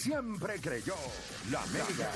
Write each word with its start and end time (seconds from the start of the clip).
Siempre 0.00 0.60
creyó 0.60 0.94
la 1.50 1.66
mega. 1.66 2.08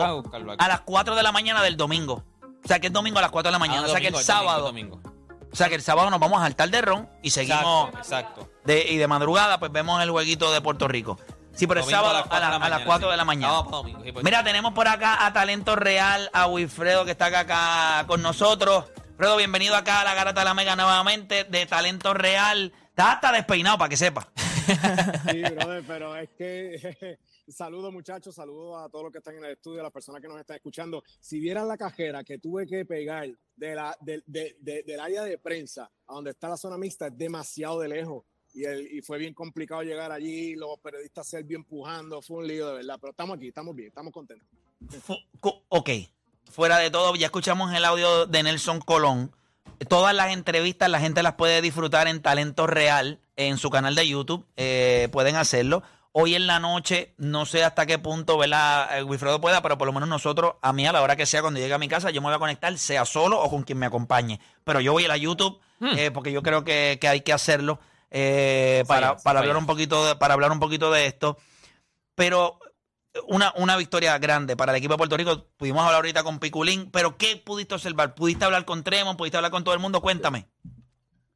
Ah, 0.00 0.22
a 0.58 0.68
las 0.68 0.80
4 0.80 1.14
de 1.14 1.22
la 1.22 1.32
mañana 1.32 1.62
del 1.62 1.76
domingo? 1.76 2.24
O 2.64 2.68
sea, 2.68 2.78
que 2.80 2.88
es 2.88 2.92
domingo 2.92 3.18
a 3.18 3.22
las 3.22 3.30
4 3.30 3.48
de 3.48 3.52
la 3.52 3.58
mañana. 3.58 3.82
Ah, 3.82 3.86
o 3.86 3.90
sea, 3.90 4.00
que 4.00 4.08
el 4.08 4.16
sábado. 4.16 4.66
domingo, 4.66 4.96
domingo. 4.96 5.16
O 5.52 5.56
sea, 5.56 5.68
que 5.68 5.74
el 5.76 5.82
sábado 5.82 6.10
nos 6.10 6.20
vamos 6.20 6.38
al 6.40 6.46
altar 6.46 6.68
de 6.70 6.82
ron 6.82 7.08
y 7.22 7.30
seguimos. 7.30 7.88
Exacto, 7.88 7.98
exacto. 7.98 8.48
De- 8.64 8.86
y 8.90 8.96
de 8.96 9.06
madrugada, 9.08 9.58
pues 9.58 9.72
vemos 9.72 10.02
el 10.02 10.10
jueguito 10.10 10.52
de 10.52 10.60
Puerto 10.60 10.86
Rico. 10.88 11.18
Sí, 11.54 11.66
pero 11.66 11.80
el 11.80 11.86
sábado 11.86 12.24
a, 12.30 12.38
la- 12.40 12.56
a 12.56 12.68
las 12.68 12.80
4 12.82 13.10
de 13.10 13.16
la 13.16 13.24
mañana. 13.24 13.62
Domingo, 13.70 14.00
sí, 14.04 14.12
pues. 14.12 14.24
Mira, 14.24 14.44
tenemos 14.44 14.74
por 14.74 14.86
acá 14.88 15.24
a 15.24 15.32
Talento 15.32 15.74
Real, 15.74 16.28
a 16.34 16.46
Wilfredo 16.46 17.04
que 17.04 17.12
está 17.12 17.26
acá, 17.26 17.40
acá 17.40 18.06
con 18.06 18.20
nosotros. 18.22 18.84
Fredo, 19.16 19.36
bienvenido 19.38 19.74
acá 19.74 20.02
a 20.02 20.04
la 20.04 20.14
Garata 20.14 20.40
de 20.40 20.44
la 20.44 20.54
Mega 20.54 20.76
nuevamente 20.76 21.44
de 21.44 21.66
Talento 21.66 22.12
Real. 22.12 22.72
Estás 22.88 23.14
hasta 23.16 23.32
despeinado, 23.32 23.78
para 23.78 23.88
que 23.88 23.96
sepa. 23.96 24.30
Sí, 25.30 25.42
brother, 25.42 25.84
pero 25.86 26.16
es 26.16 26.28
que 26.30 27.18
saludos 27.48 27.92
muchachos, 27.92 28.34
saludos 28.34 28.82
a 28.84 28.88
todos 28.88 29.04
los 29.04 29.12
que 29.12 29.18
están 29.18 29.36
en 29.36 29.44
el 29.44 29.52
estudio, 29.52 29.78
a 29.80 29.84
las 29.84 29.92
personas 29.92 30.20
que 30.20 30.26
nos 30.26 30.40
están 30.40 30.56
escuchando. 30.56 31.04
Si 31.20 31.38
vieran 31.38 31.68
la 31.68 31.76
cajera 31.76 32.24
que 32.24 32.38
tuve 32.38 32.66
que 32.66 32.84
pegar 32.84 33.28
de 33.54 33.74
la, 33.76 33.96
de- 34.00 34.22
de- 34.26 34.56
de- 34.60 34.82
del 34.82 34.98
área 35.00 35.22
de 35.22 35.38
prensa 35.38 35.88
a 36.08 36.14
donde 36.14 36.30
está 36.32 36.48
la 36.48 36.56
zona 36.56 36.76
mixta, 36.76 37.06
es 37.06 37.16
demasiado 37.16 37.78
de 37.80 37.88
lejos. 37.88 38.24
Y, 38.54 38.64
el- 38.64 38.92
y 38.92 39.02
fue 39.02 39.18
bien 39.18 39.34
complicado 39.34 39.82
llegar 39.82 40.10
allí, 40.10 40.56
los 40.56 40.80
periodistas 40.80 41.28
serbios 41.28 41.60
empujando, 41.60 42.20
fue 42.20 42.38
un 42.38 42.48
lío 42.48 42.66
de 42.68 42.74
verdad, 42.78 42.98
pero 43.00 43.12
estamos 43.12 43.36
aquí, 43.36 43.48
estamos 43.48 43.74
bien, 43.76 43.88
estamos 43.88 44.12
contentos. 44.12 44.48
Ok, 45.68 45.90
fuera 46.50 46.78
de 46.78 46.90
todo, 46.90 47.14
ya 47.16 47.26
escuchamos 47.26 47.72
el 47.74 47.84
audio 47.84 48.26
de 48.26 48.42
Nelson 48.42 48.80
Colón. 48.80 49.32
Todas 49.88 50.14
las 50.14 50.32
entrevistas 50.32 50.88
la 50.88 51.00
gente 51.00 51.22
las 51.22 51.34
puede 51.34 51.60
disfrutar 51.60 52.08
en 52.08 52.22
Talento 52.22 52.66
Real, 52.66 53.20
en 53.36 53.58
su 53.58 53.70
canal 53.70 53.94
de 53.94 54.08
YouTube. 54.08 54.46
eh, 54.56 55.08
pueden 55.12 55.36
hacerlo. 55.36 55.82
Hoy 56.12 56.34
en 56.34 56.46
la 56.46 56.58
noche, 56.60 57.12
no 57.18 57.44
sé 57.44 57.62
hasta 57.62 57.84
qué 57.84 57.98
punto, 57.98 58.38
¿verdad? 58.38 58.98
eh, 58.98 59.02
Wilfredo 59.02 59.38
pueda, 59.38 59.60
pero 59.60 59.76
por 59.76 59.86
lo 59.86 59.92
menos 59.92 60.08
nosotros, 60.08 60.54
a 60.62 60.72
mí 60.72 60.86
a 60.86 60.92
la 60.92 61.02
hora 61.02 61.14
que 61.14 61.26
sea, 61.26 61.42
cuando 61.42 61.60
llegue 61.60 61.74
a 61.74 61.78
mi 61.78 61.88
casa, 61.88 62.10
yo 62.10 62.22
me 62.22 62.28
voy 62.28 62.36
a 62.36 62.38
conectar, 62.38 62.76
sea 62.78 63.04
solo 63.04 63.38
o 63.38 63.50
con 63.50 63.64
quien 63.64 63.78
me 63.78 63.84
acompañe. 63.84 64.40
Pero 64.64 64.80
yo 64.80 64.92
voy 64.92 65.04
a 65.04 65.08
la 65.08 65.18
YouTube, 65.18 65.60
eh, 65.82 66.10
porque 66.10 66.32
yo 66.32 66.42
creo 66.42 66.64
que, 66.64 66.96
que 66.98 67.08
hay 67.08 67.20
que 67.20 67.34
hacerlo 67.34 67.80
eh, 68.10 68.82
para, 68.88 69.18
para 69.18 69.40
hablar 69.40 69.58
un 69.58 69.66
poquito 69.66 70.06
de, 70.06 70.16
para 70.16 70.32
hablar 70.32 70.52
un 70.52 70.58
poquito 70.60 70.90
de 70.90 71.04
esto. 71.04 71.36
Pero 72.14 72.58
una, 73.28 73.52
una 73.56 73.76
victoria 73.76 74.18
grande 74.18 74.56
para 74.56 74.72
el 74.72 74.78
equipo 74.78 74.94
de 74.94 74.98
Puerto 74.98 75.16
Rico. 75.16 75.46
Pudimos 75.56 75.80
hablar 75.80 75.96
ahorita 75.96 76.22
con 76.22 76.38
Piculín, 76.38 76.90
pero 76.90 77.16
¿qué 77.16 77.36
pudiste 77.36 77.74
observar? 77.74 78.14
¿Pudiste 78.14 78.44
hablar 78.44 78.64
con 78.64 78.82
Tremont? 78.84 79.18
¿Pudiste 79.18 79.36
hablar 79.36 79.50
con 79.50 79.64
todo 79.64 79.74
el 79.74 79.80
mundo? 79.80 80.00
Cuéntame. 80.00 80.48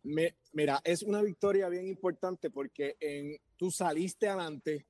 Me- 0.02 0.36
mira, 0.52 0.80
es 0.84 1.02
una 1.02 1.22
victoria 1.22 1.68
bien 1.68 1.86
importante 1.86 2.50
porque 2.50 2.96
en, 3.00 3.36
tú 3.56 3.70
saliste 3.70 4.28
adelante, 4.28 4.86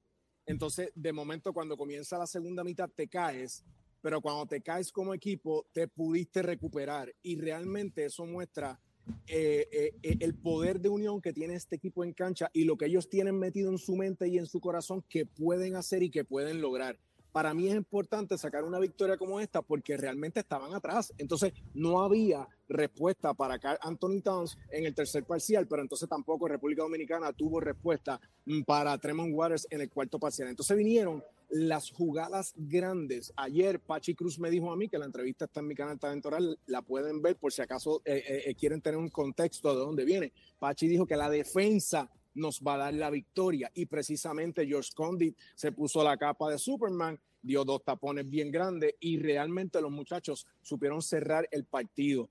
entonces 0.46 0.92
de 0.94 1.12
momento 1.12 1.52
cuando 1.52 1.76
comienza 1.76 2.16
la 2.18 2.26
segunda 2.26 2.62
mitad 2.64 2.88
te 2.88 3.08
caes, 3.08 3.64
pero 4.00 4.20
cuando 4.20 4.46
te 4.46 4.62
caes 4.62 4.92
como 4.92 5.12
equipo 5.12 5.66
te 5.72 5.88
pudiste 5.88 6.42
recuperar 6.42 7.12
y 7.22 7.38
realmente 7.40 8.04
eso 8.04 8.24
muestra 8.24 8.80
eh, 9.26 9.68
eh, 9.70 9.94
eh, 10.02 10.16
el 10.20 10.34
poder 10.34 10.80
de 10.80 10.88
unión 10.88 11.20
que 11.20 11.32
tiene 11.32 11.54
este 11.54 11.76
equipo 11.76 12.04
en 12.04 12.12
cancha 12.12 12.50
y 12.52 12.64
lo 12.64 12.76
que 12.76 12.86
ellos 12.86 13.08
tienen 13.08 13.38
metido 13.38 13.70
en 13.70 13.78
su 13.78 13.94
mente 13.96 14.28
y 14.28 14.38
en 14.38 14.46
su 14.46 14.60
corazón 14.60 15.04
que 15.08 15.24
pueden 15.24 15.76
hacer 15.76 16.02
y 16.02 16.10
que 16.10 16.24
pueden 16.24 16.60
lograr. 16.60 16.98
Para 17.32 17.54
mí 17.54 17.68
es 17.68 17.76
importante 17.76 18.36
sacar 18.36 18.64
una 18.64 18.80
victoria 18.80 19.16
como 19.16 19.38
esta 19.38 19.62
porque 19.62 19.96
realmente 19.96 20.40
estaban 20.40 20.74
atrás. 20.74 21.12
Entonces 21.16 21.52
no 21.74 22.02
había 22.02 22.48
respuesta 22.68 23.32
para 23.34 23.60
Anthony 23.82 24.20
Towns 24.20 24.58
en 24.72 24.84
el 24.84 24.94
tercer 24.96 25.24
parcial, 25.24 25.68
pero 25.68 25.82
entonces 25.82 26.08
tampoco 26.08 26.48
República 26.48 26.82
Dominicana 26.82 27.32
tuvo 27.32 27.60
respuesta 27.60 28.20
mm, 28.46 28.62
para 28.62 28.98
Tremont 28.98 29.32
Waters 29.32 29.68
en 29.70 29.80
el 29.80 29.90
cuarto 29.90 30.18
parcial. 30.18 30.48
Entonces 30.48 30.76
vinieron 30.76 31.22
las 31.50 31.90
jugadas 31.90 32.54
grandes. 32.56 33.32
Ayer 33.36 33.80
Pachi 33.80 34.14
Cruz 34.14 34.38
me 34.38 34.50
dijo 34.50 34.72
a 34.72 34.76
mí 34.76 34.88
que 34.88 34.98
la 34.98 35.06
entrevista 35.06 35.46
está 35.46 35.60
en 35.60 35.66
mi 35.66 35.74
canal 35.74 35.98
talentoral, 35.98 36.58
la 36.66 36.82
pueden 36.82 37.20
ver 37.20 37.36
por 37.36 37.52
si 37.52 37.62
acaso 37.62 38.02
eh, 38.04 38.22
eh, 38.26 38.42
eh, 38.46 38.54
quieren 38.54 38.80
tener 38.80 38.98
un 38.98 39.08
contexto 39.08 39.74
de 39.74 39.80
dónde 39.80 40.04
viene. 40.04 40.32
Pachi 40.58 40.86
dijo 40.86 41.06
que 41.06 41.16
la 41.16 41.28
defensa 41.28 42.10
nos 42.34 42.60
va 42.60 42.74
a 42.74 42.78
dar 42.78 42.94
la 42.94 43.10
victoria 43.10 43.70
y 43.74 43.86
precisamente 43.86 44.66
George 44.66 44.90
Condit 44.94 45.36
se 45.54 45.72
puso 45.72 46.04
la 46.04 46.16
capa 46.16 46.50
de 46.50 46.58
Superman, 46.58 47.18
dio 47.42 47.64
dos 47.64 47.82
tapones 47.82 48.28
bien 48.30 48.52
grandes 48.52 48.94
y 49.00 49.18
realmente 49.18 49.80
los 49.80 49.90
muchachos 49.90 50.46
supieron 50.62 51.02
cerrar 51.02 51.48
el 51.50 51.64
partido. 51.64 52.30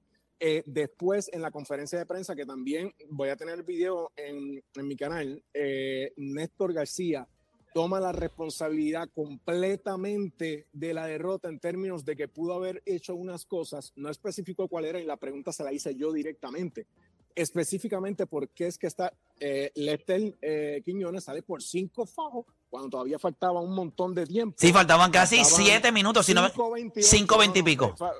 Después 0.65 1.29
en 1.33 1.41
la 1.41 1.51
conferencia 1.51 1.99
de 1.99 2.05
prensa, 2.05 2.33
que 2.33 2.45
también 2.45 2.93
voy 3.09 3.27
a 3.27 3.35
tener 3.35 3.55
el 3.55 3.63
video 3.63 4.13
en, 4.15 4.63
en 4.73 4.87
mi 4.87 4.95
canal, 4.95 5.43
eh, 5.53 6.13
Néstor 6.15 6.71
García 6.71 7.27
toma 7.73 7.99
la 7.99 8.11
responsabilidad 8.11 9.09
completamente 9.13 10.67
de 10.73 10.93
la 10.93 11.05
derrota 11.05 11.49
en 11.49 11.59
términos 11.59 12.05
de 12.05 12.15
que 12.15 12.27
pudo 12.27 12.53
haber 12.53 12.81
hecho 12.85 13.15
unas 13.15 13.45
cosas, 13.45 13.93
no 13.95 14.09
especificó 14.09 14.67
cuál 14.67 14.85
era 14.85 14.99
y 14.99 15.05
la 15.05 15.17
pregunta 15.17 15.51
se 15.51 15.63
la 15.63 15.73
hice 15.73 15.95
yo 15.95 16.11
directamente. 16.11 16.87
Específicamente 17.35 18.25
por 18.25 18.49
qué 18.49 18.67
es 18.67 18.77
que 18.77 18.87
está 18.87 19.13
eh, 19.39 19.71
Lester 19.75 20.35
eh, 20.41 20.81
Quiñones 20.83 21.23
sale 21.23 21.41
por 21.41 21.61
cinco 21.63 22.05
fajos 22.05 22.45
cuando 22.69 22.89
todavía 22.89 23.17
faltaba 23.17 23.61
un 23.61 23.73
montón 23.73 24.13
de 24.13 24.25
tiempo. 24.25 24.55
Sí, 24.59 24.73
faltaban 24.73 25.11
casi 25.11 25.37
Faltaban 25.37 25.63
siete 25.65 25.91
minutos. 25.91 26.25
Si 26.25 26.33
no, 26.33 26.41
5.28, 26.49 27.01
cinco 27.01 27.35
no, 27.35 27.39
veinte 27.39 27.59
y 27.59 27.75
no, 27.75 27.95
fa- 27.95 28.13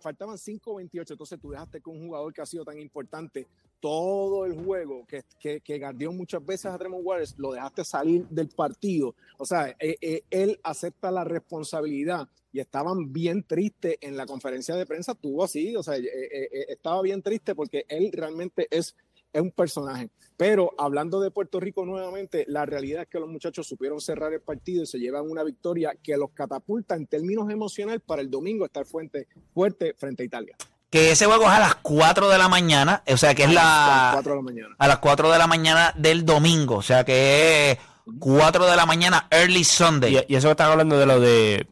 faltaban 0.00 0.36
5.28, 0.36 1.12
entonces 1.12 1.38
tú 1.40 1.50
dejaste 1.50 1.80
que 1.80 1.90
un 1.90 2.06
jugador 2.06 2.32
que 2.32 2.42
ha 2.42 2.46
sido 2.46 2.64
tan 2.64 2.78
importante 2.78 3.46
todo 3.80 4.44
el 4.44 4.64
juego, 4.64 5.06
que, 5.06 5.22
que, 5.38 5.60
que 5.60 6.08
muchas 6.10 6.44
veces 6.44 6.66
a 6.66 6.78
Tremont 6.78 7.04
Waters, 7.04 7.34
lo 7.38 7.52
dejaste 7.52 7.84
salir 7.84 8.26
del 8.28 8.48
partido. 8.48 9.14
O 9.38 9.44
sea, 9.44 9.68
eh, 9.78 9.96
eh, 10.00 10.22
él 10.30 10.58
acepta 10.62 11.10
la 11.10 11.24
responsabilidad 11.24 12.28
y 12.52 12.60
estaban 12.60 13.12
bien 13.12 13.42
tristes 13.42 13.96
en 14.00 14.16
la 14.16 14.26
conferencia 14.26 14.74
de 14.74 14.86
prensa, 14.86 15.14
tuvo 15.14 15.44
así, 15.44 15.76
o 15.76 15.82
sea, 15.82 15.96
eh, 15.96 16.06
eh, 16.06 16.48
eh, 16.50 16.66
estaba 16.68 17.02
bien 17.02 17.22
triste 17.22 17.54
porque 17.54 17.84
él 17.88 18.10
realmente 18.12 18.66
es, 18.70 18.96
es 19.32 19.40
un 19.42 19.50
personaje. 19.50 20.10
Pero 20.36 20.72
hablando 20.78 21.20
de 21.20 21.30
Puerto 21.32 21.58
Rico 21.58 21.84
nuevamente, 21.84 22.44
la 22.48 22.64
realidad 22.64 23.02
es 23.02 23.08
que 23.08 23.18
los 23.18 23.28
muchachos 23.28 23.66
supieron 23.66 24.00
cerrar 24.00 24.32
el 24.32 24.40
partido 24.40 24.84
y 24.84 24.86
se 24.86 24.98
llevan 24.98 25.28
una 25.28 25.42
victoria 25.42 25.94
que 26.02 26.16
los 26.16 26.30
catapulta 26.30 26.94
en 26.94 27.06
términos 27.06 27.50
emocionales 27.50 28.00
para 28.06 28.22
el 28.22 28.30
domingo 28.30 28.64
estar 28.64 28.86
fuerte, 28.86 29.26
fuerte 29.52 29.94
frente 29.98 30.22
a 30.22 30.26
Italia. 30.26 30.56
Que 30.90 31.10
ese 31.10 31.26
juego 31.26 31.42
es 31.42 31.50
a 31.50 31.58
las 31.58 31.74
4 31.76 32.28
de 32.28 32.38
la 32.38 32.48
mañana, 32.48 33.02
o 33.06 33.16
sea 33.16 33.34
que 33.34 33.42
es 33.42 33.48
A 33.50 33.52
las 33.52 33.64
la 33.64 34.10
4 34.14 34.32
de 34.32 34.36
la 34.36 34.42
mañana. 34.42 34.76
a 34.78 34.88
las 34.88 34.98
4 34.98 35.32
de 35.32 35.38
la 35.38 35.46
mañana 35.46 35.92
del 35.96 36.24
domingo, 36.24 36.76
o 36.76 36.82
sea 36.82 37.04
que 37.04 37.72
es 37.72 37.78
4 38.18 38.66
de 38.70 38.76
la 38.76 38.86
mañana 38.86 39.26
early 39.30 39.64
Sunday. 39.64 40.16
Y, 40.28 40.32
y 40.32 40.36
eso 40.36 40.48
que 40.48 40.52
están 40.52 40.70
hablando 40.70 40.98
de 40.98 41.04
lo 41.06 41.20
de 41.20 41.66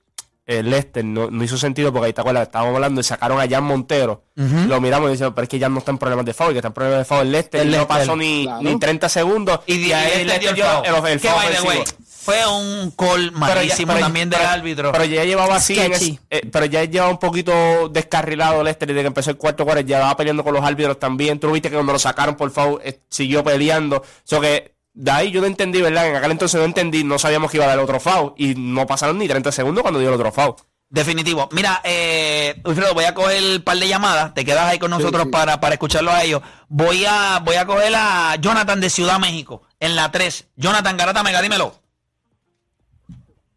eh, 0.46 0.62
Lester 0.62 1.04
no, 1.04 1.30
no 1.30 1.42
hizo 1.44 1.58
sentido 1.58 1.92
porque 1.92 2.06
ahí 2.06 2.12
te 2.12 2.20
acuerdas, 2.20 2.44
estábamos 2.46 2.74
hablando 2.74 3.00
y 3.00 3.04
sacaron 3.04 3.40
a 3.40 3.48
Jan 3.48 3.64
Montero. 3.64 4.22
Lo 4.36 4.80
miramos 4.80 5.08
y 5.08 5.12
decimos, 5.12 5.32
pero 5.34 5.44
es 5.44 5.48
que 5.48 5.58
ya 5.58 5.68
no 5.68 5.78
está 5.78 5.90
en 5.90 5.98
problemas 5.98 6.24
de 6.26 6.34
foul, 6.34 6.52
que 6.52 6.58
está 6.58 6.68
en 6.68 6.74
problemas 6.74 6.98
de 7.00 7.04
foul 7.04 7.32
Lester. 7.32 7.60
El 7.62 7.68
y 7.68 7.70
no 7.72 7.78
Lester, 7.78 7.88
pasó 7.98 8.16
ni, 8.16 8.44
claro. 8.44 8.62
ni 8.62 8.78
30 8.78 9.08
segundos. 9.08 9.60
Y, 9.66 9.88
de 9.88 9.94
ahí 9.94 10.24
le 10.24 10.38
dio 10.38 10.50
el 10.50 10.56
foul. 10.56 10.86
el, 11.06 11.12
el 11.12 11.20
foul 11.20 11.84
fue 12.06 12.44
un 12.46 12.90
call 12.96 13.30
Pero 13.32 13.32
ya- 13.32 13.38
malísimo 13.54 13.92
pero- 13.92 14.04
también 14.04 14.28
del 14.30 14.38
pero- 14.40 14.50
árbitro. 14.52 14.92
Pero 14.92 15.04
ya 15.04 15.24
llevaba 15.24 15.56
así, 15.56 15.78
en 15.78 15.92
ese- 15.92 16.18
eh, 16.30 16.42
pero 16.52 16.66
ya 16.66 16.84
llevaba 16.84 17.10
un 17.12 17.18
poquito 17.18 17.88
descarrilado 17.88 18.62
Lester 18.62 18.88
desde 18.88 19.00
que 19.02 19.06
empezó 19.08 19.30
el 19.30 19.36
cuarto 19.36 19.64
cuarto, 19.64 19.80
ya 19.82 20.00
va 20.00 20.16
peleando 20.16 20.44
con 20.44 20.52
los 20.52 20.64
árbitros 20.64 20.98
también. 20.98 21.38
Tú 21.40 21.50
viste 21.52 21.68
que 21.70 21.74
cuando 21.76 21.92
lo 21.92 21.98
sacaron 21.98 22.34
por 22.36 22.50
foul 22.50 22.80
eh, 22.84 23.00
siguió 23.08 23.42
peleando. 23.44 24.02
So 24.24 24.40
que 24.40 24.75
de 24.96 25.10
ahí 25.10 25.30
yo 25.30 25.42
no 25.42 25.46
entendí, 25.46 25.82
¿verdad? 25.82 26.08
En 26.08 26.16
aquel 26.16 26.30
entonces 26.30 26.58
no 26.58 26.64
entendí, 26.64 27.04
no 27.04 27.18
sabíamos 27.18 27.50
que 27.50 27.58
iba 27.58 27.66
a 27.66 27.68
dar 27.68 27.78
otro 27.78 28.00
foul 28.00 28.32
y 28.38 28.54
no 28.56 28.86
pasaron 28.86 29.18
ni 29.18 29.28
30 29.28 29.52
segundos 29.52 29.82
cuando 29.82 30.00
dio 30.00 30.08
el 30.08 30.14
otro 30.14 30.32
foul. 30.32 30.54
Definitivo. 30.88 31.48
Mira, 31.52 31.82
eh, 31.84 32.60
Wilfredo, 32.64 32.94
voy 32.94 33.04
a 33.04 33.12
coger 33.12 33.36
el 33.36 33.62
par 33.62 33.76
de 33.76 33.88
llamadas. 33.88 34.32
Te 34.32 34.44
quedas 34.44 34.64
ahí 34.64 34.78
con 34.78 34.90
nosotros 34.90 35.24
sí. 35.24 35.30
Para, 35.30 35.60
para 35.60 35.74
escucharlo 35.74 36.12
a 36.12 36.22
ellos. 36.22 36.40
Voy 36.68 37.04
a, 37.06 37.40
voy 37.44 37.56
a 37.56 37.66
coger 37.66 37.92
a 37.94 38.36
Jonathan 38.36 38.80
de 38.80 38.88
Ciudad 38.88 39.18
México 39.18 39.62
en 39.80 39.96
la 39.96 40.10
3. 40.10 40.52
Jonathan 40.56 40.96
Garata 40.96 41.22
Mega, 41.22 41.42
dímelo. 41.42 41.74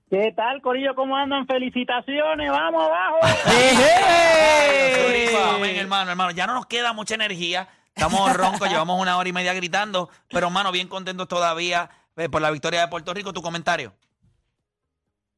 ¿Qué 0.09 0.33
tal, 0.35 0.61
Corillo? 0.61 0.93
¿Cómo 0.95 1.15
andan? 1.15 1.45
Felicitaciones, 1.45 2.51
vamos 2.51 2.83
abajo. 2.83 3.19
¡Eh! 3.51 5.37
Amén, 5.55 5.75
hermano, 5.77 6.09
hermano. 6.11 6.31
Ya 6.31 6.47
no 6.47 6.55
nos 6.55 6.65
queda 6.65 6.91
mucha 6.93 7.15
energía. 7.15 7.69
Estamos 7.99 8.33
roncos, 8.37 8.69
llevamos 8.69 9.01
una 9.01 9.17
hora 9.17 9.27
y 9.27 9.33
media 9.33 9.53
gritando. 9.53 10.09
Pero, 10.29 10.47
hermano, 10.47 10.71
bien 10.71 10.87
contentos 10.87 11.27
todavía. 11.27 11.89
eh, 12.15 12.29
por 12.29 12.41
la 12.41 12.49
victoria 12.49 12.79
de 12.81 12.87
Puerto 12.87 13.13
Rico. 13.13 13.33
¿Tu 13.33 13.41
comentario? 13.41 13.93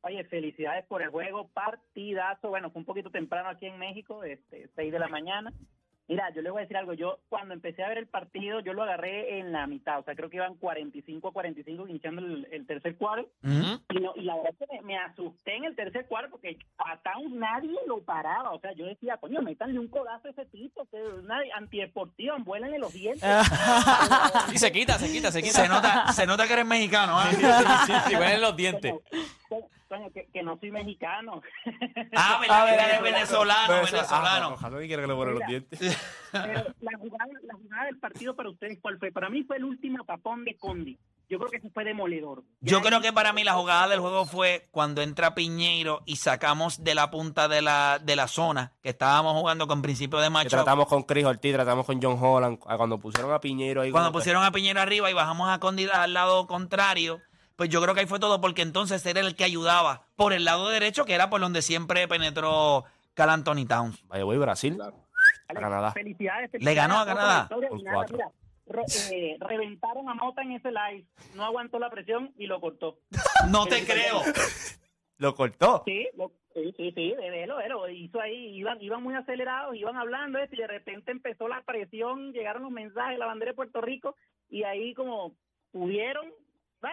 Oye, 0.02 0.24
felicidades 0.26 0.86
por 0.86 1.02
el 1.02 1.10
juego, 1.10 1.48
partidazo. 1.48 2.50
Bueno, 2.50 2.70
fue 2.70 2.80
un 2.82 2.86
poquito 2.86 3.10
temprano 3.10 3.50
aquí 3.50 3.66
en 3.66 3.80
México, 3.80 4.24
este, 4.24 4.70
6 4.76 4.92
de 4.92 5.00
la 5.00 5.08
mañana. 5.08 5.52
Mira, 6.12 6.30
yo 6.36 6.42
le 6.42 6.50
voy 6.52 6.60
a 6.60 6.62
decir 6.64 6.76
algo. 6.76 6.94
Yo, 6.94 7.20
cuando 7.30 7.54
empecé 7.54 7.84
a 7.84 7.88
ver 7.88 7.98
el 7.98 8.08
partido, 8.08 8.60
yo 8.60 8.74
lo 8.74 8.84
agarré 8.84 9.40
en 9.40 9.54
la 9.54 9.66
mitad. 9.66 10.00
O 10.00 10.04
sea, 10.04 10.14
creo 10.14 10.30
que 10.30 10.36
iban 10.36 10.56
45 10.56 11.30
a 11.30 11.32
45 11.32 11.88
iniciando 11.88 12.22
el, 12.22 12.46
el 12.52 12.68
tercer 12.68 12.98
cuarto. 12.98 13.30
Ujú. 13.44 13.80
Y, 13.92 14.00
no- 14.02 14.12
y 14.18 14.24
la 14.24 14.36
verdad 14.36 14.52
es 14.60 14.68
que 14.68 14.76
me, 14.76 14.82
me 14.88 14.98
asusté 14.98 15.56
en 15.56 15.64
el 15.64 15.76
tercer 15.76 16.08
cuarto 16.08 16.32
porque 16.32 16.58
a 16.80 16.98
Towns 16.98 17.32
nadie 17.34 17.78
lo 17.88 18.02
paraba. 18.04 18.52
O 18.52 18.60
sea, 18.60 18.74
yo 18.74 18.86
decía, 18.86 19.16
coño, 19.22 19.42
métanle 19.42 19.80
un 19.80 19.88
codazo 19.88 20.28
a 20.28 20.32
ese 20.32 20.46
tipo, 20.48 20.86
que 20.92 21.02
es 21.02 21.14
una 21.14 21.40
antideportiva, 21.56 22.36
envuélenle 22.36 22.78
los 22.78 22.92
dientes. 22.92 23.24
Y 24.54 24.58
se 24.58 24.70
quita, 24.72 25.00
se 25.00 25.10
quita, 25.10 25.32
se 25.32 25.42
quita. 25.42 25.62
Se 25.62 25.68
nota, 25.70 26.12
se 26.12 26.26
nota 26.28 26.46
que 26.46 26.54
eres 26.54 26.66
mexicano, 26.66 27.18
¿ah? 27.18 27.30
Sí, 27.32 27.94
sí, 28.10 28.16
huelen 28.18 28.42
los 28.42 28.56
dientes. 28.56 28.92
Coño, 28.92 29.02
coño, 29.10 29.41
que, 30.14 30.28
que 30.34 30.44
no 30.44 30.58
soy 30.60 30.72
mexicano. 30.72 31.42
Ah, 32.14 32.38
¿verdad? 32.42 32.66
que 32.68 32.84
eres 32.86 33.02
venezolano, 33.02 33.74
venezolano. 33.86 34.50
Ojalá 34.54 34.80
que 34.80 34.88
quiera 34.88 35.02
que 35.04 35.08
le 35.08 35.14
ponen 35.16 35.34
los 35.36 35.48
dientes. 35.48 35.80
Pero 36.32 36.64
la 36.82 36.98
jugada, 36.98 37.32
la 37.44 37.54
jugada 37.56 37.86
del 37.86 38.00
partido 38.00 38.36
para 38.36 38.50
ustedes, 38.50 38.80
¿cuál 38.82 38.98
fue? 39.00 39.12
Para 39.12 39.30
mí 39.30 39.44
fue 39.44 39.58
el 39.58 39.64
último 39.66 40.04
tapón 40.04 40.44
de 40.46 40.56
Condi. 40.56 40.98
Yo 41.30 41.38
creo 41.40 41.50
que 41.50 41.58
ese 41.58 41.70
fue 41.70 41.86
demoledor. 41.86 42.44
Yo 42.60 42.82
creo 42.82 43.00
que 43.00 43.14
para 43.14 43.32
mí 43.32 43.46
la 43.46 43.54
jugada 43.54 43.88
del 43.88 44.02
juego 44.02 44.26
fue 44.26 44.68
cuando 44.72 45.02
entra 45.02 45.34
Piñeiro 45.34 46.02
y 46.06 46.18
sacamos 46.18 46.84
de 46.84 46.94
la 46.94 47.10
punta 47.10 47.48
de 47.48 47.62
la, 47.62 48.00
de 48.04 48.18
la 48.18 48.28
zona 48.28 48.74
que 48.84 48.90
estábamos 48.90 49.34
jugando 49.40 49.66
con 49.66 49.82
principio 49.82 50.20
de 50.20 50.26
Que 50.26 50.30
macho. 50.32 50.50
tratamos 50.50 50.88
con 50.88 51.04
Chris 51.04 51.24
Ortiz, 51.24 51.54
tratamos 51.54 51.86
con 51.86 52.02
John 52.02 52.18
Holland. 52.22 52.60
Cuando 52.60 53.00
pusieron 53.00 53.32
a 53.34 53.40
Piñero 53.40 53.82
ahí. 53.82 53.92
Cuando 53.92 54.10
que- 54.12 54.18
pusieron 54.18 54.44
a 54.44 54.52
Piñero 54.52 54.82
arriba 54.82 55.10
y 55.10 55.14
bajamos 55.14 55.50
a 55.50 55.60
Condi 55.60 55.88
al 55.88 56.14
lado 56.14 56.48
contrario, 56.48 57.22
pues 57.62 57.70
yo 57.70 57.80
creo 57.80 57.94
que 57.94 58.00
ahí 58.00 58.08
fue 58.08 58.20
todo 58.20 58.42
porque 58.42 58.64
entonces 58.64 59.06
era 59.06 59.20
el 59.20 59.36
que 59.36 59.44
ayudaba 59.44 60.08
por 60.16 60.34
el 60.34 60.46
lado 60.46 60.68
derecho, 60.70 61.06
que 61.06 61.14
era 61.14 61.30
por 61.30 61.42
donde 61.42 61.62
siempre 61.62 62.08
penetró 62.08 62.86
Cal 63.14 63.30
Anthony 63.30 63.68
Towns. 63.68 64.04
Vaya, 64.08 64.24
voy 64.24 64.40
Brasil. 64.40 64.82
Alex, 64.82 64.98
Canadá. 65.48 65.92
Felicidades. 65.92 66.50
Le 66.54 66.74
ganó 66.74 66.98
a 67.00 67.06
felicidades 67.06 67.48
Canadá. 67.84 68.32
re- 68.66 68.84
eh, 69.12 69.38
reventaron 69.40 70.10
a 70.10 70.16
Mota 70.16 70.42
en 70.42 70.54
ese 70.54 70.70
live. 70.72 71.06
No 71.36 71.44
aguantó 71.46 71.78
la 71.78 71.92
presión 71.92 72.34
y 72.36 72.48
lo 72.48 72.60
cortó. 72.60 72.98
No 73.50 73.68
te 73.68 73.86
creo. 73.86 74.22
Lo 75.18 75.36
cortó. 75.36 75.84
Sí, 75.86 76.08
lo- 76.18 76.32
sí, 76.56 76.74
sí, 76.76 76.92
sí, 76.96 77.14
de 77.16 77.30
velo, 77.30 77.58
velo. 77.58 77.88
Hizo 77.90 78.20
ahí, 78.20 78.56
iban, 78.58 78.82
iban 78.82 79.04
muy 79.04 79.14
acelerados, 79.14 79.76
iban 79.76 79.98
hablando 79.98 80.40
esto, 80.40 80.56
y 80.56 80.60
de 80.62 80.66
repente 80.68 81.12
empezó 81.12 81.48
la 81.48 81.62
presión, 81.62 82.34
llegaron 82.34 82.64
los 82.64 82.72
mensajes, 82.72 83.20
la 83.20 83.28
bandera 83.28 83.52
de 83.52 83.56
Puerto 83.56 83.82
Rico, 83.82 84.16
y 84.50 84.64
ahí 84.64 84.96
como 84.96 85.36
pudieron, 85.72 86.26
ah, 86.84 86.90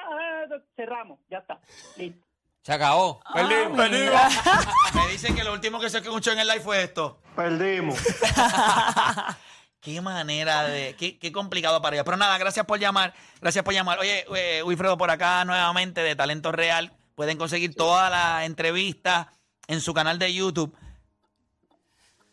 ah, 0.51 0.57
cerramos, 0.77 1.19
ya 1.31 1.39
está, 1.39 1.61
listo. 1.97 2.27
Se 2.63 2.73
acabó. 2.73 3.21
Perdimos. 3.33 3.89
Me 4.95 5.09
dicen 5.13 5.35
que 5.35 5.43
lo 5.45 5.53
último 5.55 5.81
que 5.81 5.89
se 5.89 5.99
escuchó 5.99 6.33
en 6.33 6.41
el 6.41 6.49
live 6.49 6.61
fue 6.61 6.83
esto. 6.83 7.21
Perdimos. 7.35 7.99
Qué 9.81 10.01
manera 10.01 10.65
de. 10.65 10.95
Qué, 10.97 11.19
qué 11.19 11.33
complicado 11.33 11.81
para 11.81 11.97
ellos. 11.97 12.05
Pero 12.05 12.17
nada, 12.17 12.37
gracias 12.37 12.67
por 12.67 12.79
llamar. 12.79 13.15
Gracias 13.41 13.65
por 13.65 13.73
llamar. 13.73 13.99
Oye, 14.01 14.27
eh, 14.35 14.63
Wilfredo, 14.65 14.99
por 14.99 15.11
acá 15.11 15.45
nuevamente 15.45 16.03
de 16.03 16.17
Talento 16.17 16.51
Real. 16.53 16.93
Pueden 17.15 17.39
conseguir 17.39 17.75
todas 17.75 18.11
las 18.11 18.45
entrevistas 18.45 19.29
en 19.69 19.81
su 19.81 19.95
canal 19.95 20.19
de 20.19 20.35
YouTube. 20.35 20.77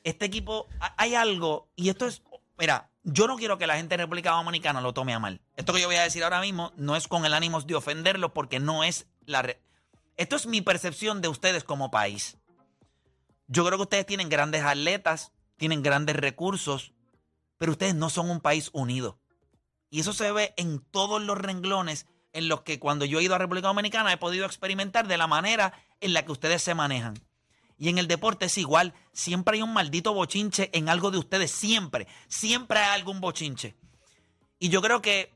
Este 0.04 0.25
equipo, 0.25 0.68
ha- 0.80 0.96
hay 0.98 1.16
algo, 1.16 1.69
y 1.75 1.90
esto 1.90 2.07
es. 2.07 2.24
Mira, 2.57 2.90
yo 3.06 3.28
no 3.28 3.38
quiero 3.38 3.57
que 3.57 3.68
la 3.68 3.78
gente 3.78 3.94
de 3.96 4.04
República 4.04 4.31
Dominicana 4.31 4.81
lo 4.81 4.94
tome 4.94 5.13
a 5.13 5.19
mal. 5.19 5.40
Esto 5.56 5.74
que 5.74 5.80
yo 5.81 5.88
voy 5.88 5.96
a 5.96 6.02
decir 6.04 6.24
ahora 6.24 6.42
mismo 6.42 6.74
no 6.75 6.96
es 6.96 7.07
con 7.07 7.25
el 7.25 7.34
ánimo 7.34 7.62
de 7.62 7.75
ofenderlo, 7.75 8.34
porque 8.34 8.60
no 8.60 8.84
es 8.84 9.07
la. 9.25 9.42
re- 9.44 9.62
Esto 10.18 10.36
es 10.36 10.46
mi 10.48 10.62
percepción 10.62 11.22
de 11.22 11.28
ustedes 11.30 11.63
como 11.63 11.92
país. 11.92 12.38
Yo 13.48 13.63
creo 13.66 13.78
que 13.78 13.84
ustedes 13.84 14.06
tienen 14.06 14.28
grandes 14.30 14.63
atletas, 14.63 15.31
tienen 15.57 15.84
grandes 15.84 16.16
recursos, 16.16 16.94
pero 17.57 17.72
ustedes 17.74 17.96
no 17.96 18.10
son 18.10 18.30
un 18.30 18.42
país 18.42 18.69
unido. 18.74 19.19
Y 19.92 20.00
eso 20.00 20.13
se 20.13 20.31
ve 20.31 20.54
en 20.57 20.80
todos 20.80 21.22
los 21.22 21.38
renglones 21.38 22.07
en 22.34 22.50
los 22.50 22.62
que 22.62 22.80
cuando 22.80 23.06
yo 23.06 23.19
he 23.19 23.24
ido 23.24 23.36
a 23.36 23.38
República 23.38 23.68
Dominicana 23.68 24.12
he 24.12 24.18
podido 24.18 24.46
experimentar 24.46 25.07
de 25.07 25.18
la 25.18 25.28
manera 25.28 25.74
en 26.02 26.13
la 26.13 26.25
que 26.25 26.31
ustedes 26.34 26.62
se 26.63 26.74
manejan. 26.75 27.13
Y 27.77 27.89
en 27.89 27.98
el 27.98 28.07
deporte 28.07 28.45
es 28.45 28.57
igual, 28.57 28.94
siempre 29.12 29.57
hay 29.57 29.62
un 29.62 29.74
maldito 29.74 30.13
bochinche 30.13 30.69
en 30.74 30.88
algo 30.88 31.12
de 31.12 31.18
ustedes, 31.18 31.51
siempre, 31.51 32.07
siempre 32.27 32.80
hay 32.80 32.95
algún 32.95 33.19
bochinche. 33.19 33.75
Y 34.60 34.69
yo 34.69 34.81
creo 34.81 35.01
que 35.01 35.33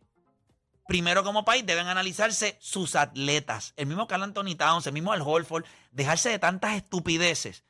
primero 0.88 1.24
como 1.24 1.46
país 1.46 1.66
deben 1.66 1.88
analizarse 1.88 2.58
sus 2.60 2.96
atletas, 2.96 3.74
el 3.76 3.86
mismo 3.86 4.08
Carl 4.08 4.24
Anthony 4.24 4.56
Towns, 4.58 4.88
el 4.88 4.94
mismo 4.94 5.12
Al 5.12 5.22
Holford, 5.22 5.66
dejarse 5.92 6.30
de 6.30 6.40
tantas 6.40 6.76
estupideces 6.76 7.64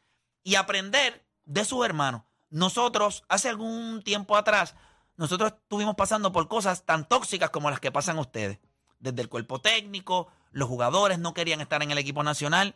y 0.43 0.55
aprender 0.55 1.25
de 1.45 1.65
sus 1.65 1.83
hermanos. 1.85 2.21
Nosotros, 2.49 3.23
hace 3.27 3.49
algún 3.49 4.03
tiempo 4.03 4.37
atrás, 4.37 4.75
nosotros 5.17 5.51
estuvimos 5.51 5.95
pasando 5.95 6.31
por 6.31 6.47
cosas 6.47 6.85
tan 6.85 7.07
tóxicas 7.07 7.49
como 7.49 7.69
las 7.69 7.79
que 7.79 7.91
pasan 7.91 8.19
ustedes. 8.19 8.59
Desde 8.99 9.21
el 9.21 9.29
cuerpo 9.29 9.59
técnico, 9.59 10.27
los 10.51 10.69
jugadores 10.69 11.19
no 11.19 11.33
querían 11.33 11.61
estar 11.61 11.83
en 11.83 11.91
el 11.91 11.97
equipo 11.97 12.23
nacional. 12.23 12.75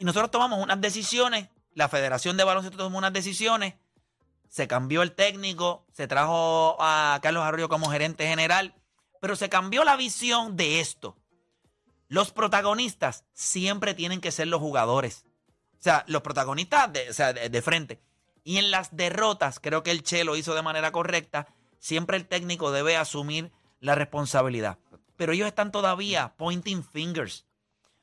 Y 0.00 0.04
nosotros 0.06 0.30
tomamos 0.30 0.60
unas 0.60 0.80
decisiones, 0.80 1.50
la 1.74 1.90
Federación 1.90 2.38
de 2.38 2.44
Baloncesto 2.44 2.78
tomó 2.78 2.96
unas 2.96 3.12
decisiones, 3.12 3.74
se 4.48 4.66
cambió 4.66 5.02
el 5.02 5.12
técnico, 5.12 5.84
se 5.92 6.08
trajo 6.08 6.78
a 6.80 7.20
Carlos 7.22 7.44
Arroyo 7.44 7.68
como 7.68 7.90
gerente 7.90 8.26
general, 8.26 8.74
pero 9.20 9.36
se 9.36 9.50
cambió 9.50 9.84
la 9.84 9.96
visión 9.96 10.56
de 10.56 10.80
esto. 10.80 11.18
Los 12.08 12.32
protagonistas 12.32 13.24
siempre 13.34 13.92
tienen 13.92 14.22
que 14.22 14.32
ser 14.32 14.48
los 14.48 14.60
jugadores. 14.60 15.26
O 15.78 15.82
sea, 15.82 16.02
los 16.08 16.22
protagonistas 16.22 16.90
de, 16.94 17.10
o 17.10 17.12
sea, 17.12 17.34
de, 17.34 17.50
de 17.50 17.62
frente. 17.62 18.00
Y 18.42 18.56
en 18.56 18.70
las 18.70 18.96
derrotas, 18.96 19.60
creo 19.60 19.82
que 19.82 19.90
el 19.90 20.02
Che 20.02 20.24
lo 20.24 20.34
hizo 20.34 20.54
de 20.54 20.62
manera 20.62 20.92
correcta. 20.92 21.46
Siempre 21.78 22.16
el 22.16 22.26
técnico 22.26 22.72
debe 22.72 22.96
asumir 22.96 23.52
la 23.80 23.94
responsabilidad. 23.96 24.78
Pero 25.16 25.32
ellos 25.32 25.46
están 25.46 25.70
todavía 25.70 26.32
pointing 26.38 26.82
fingers. 26.82 27.44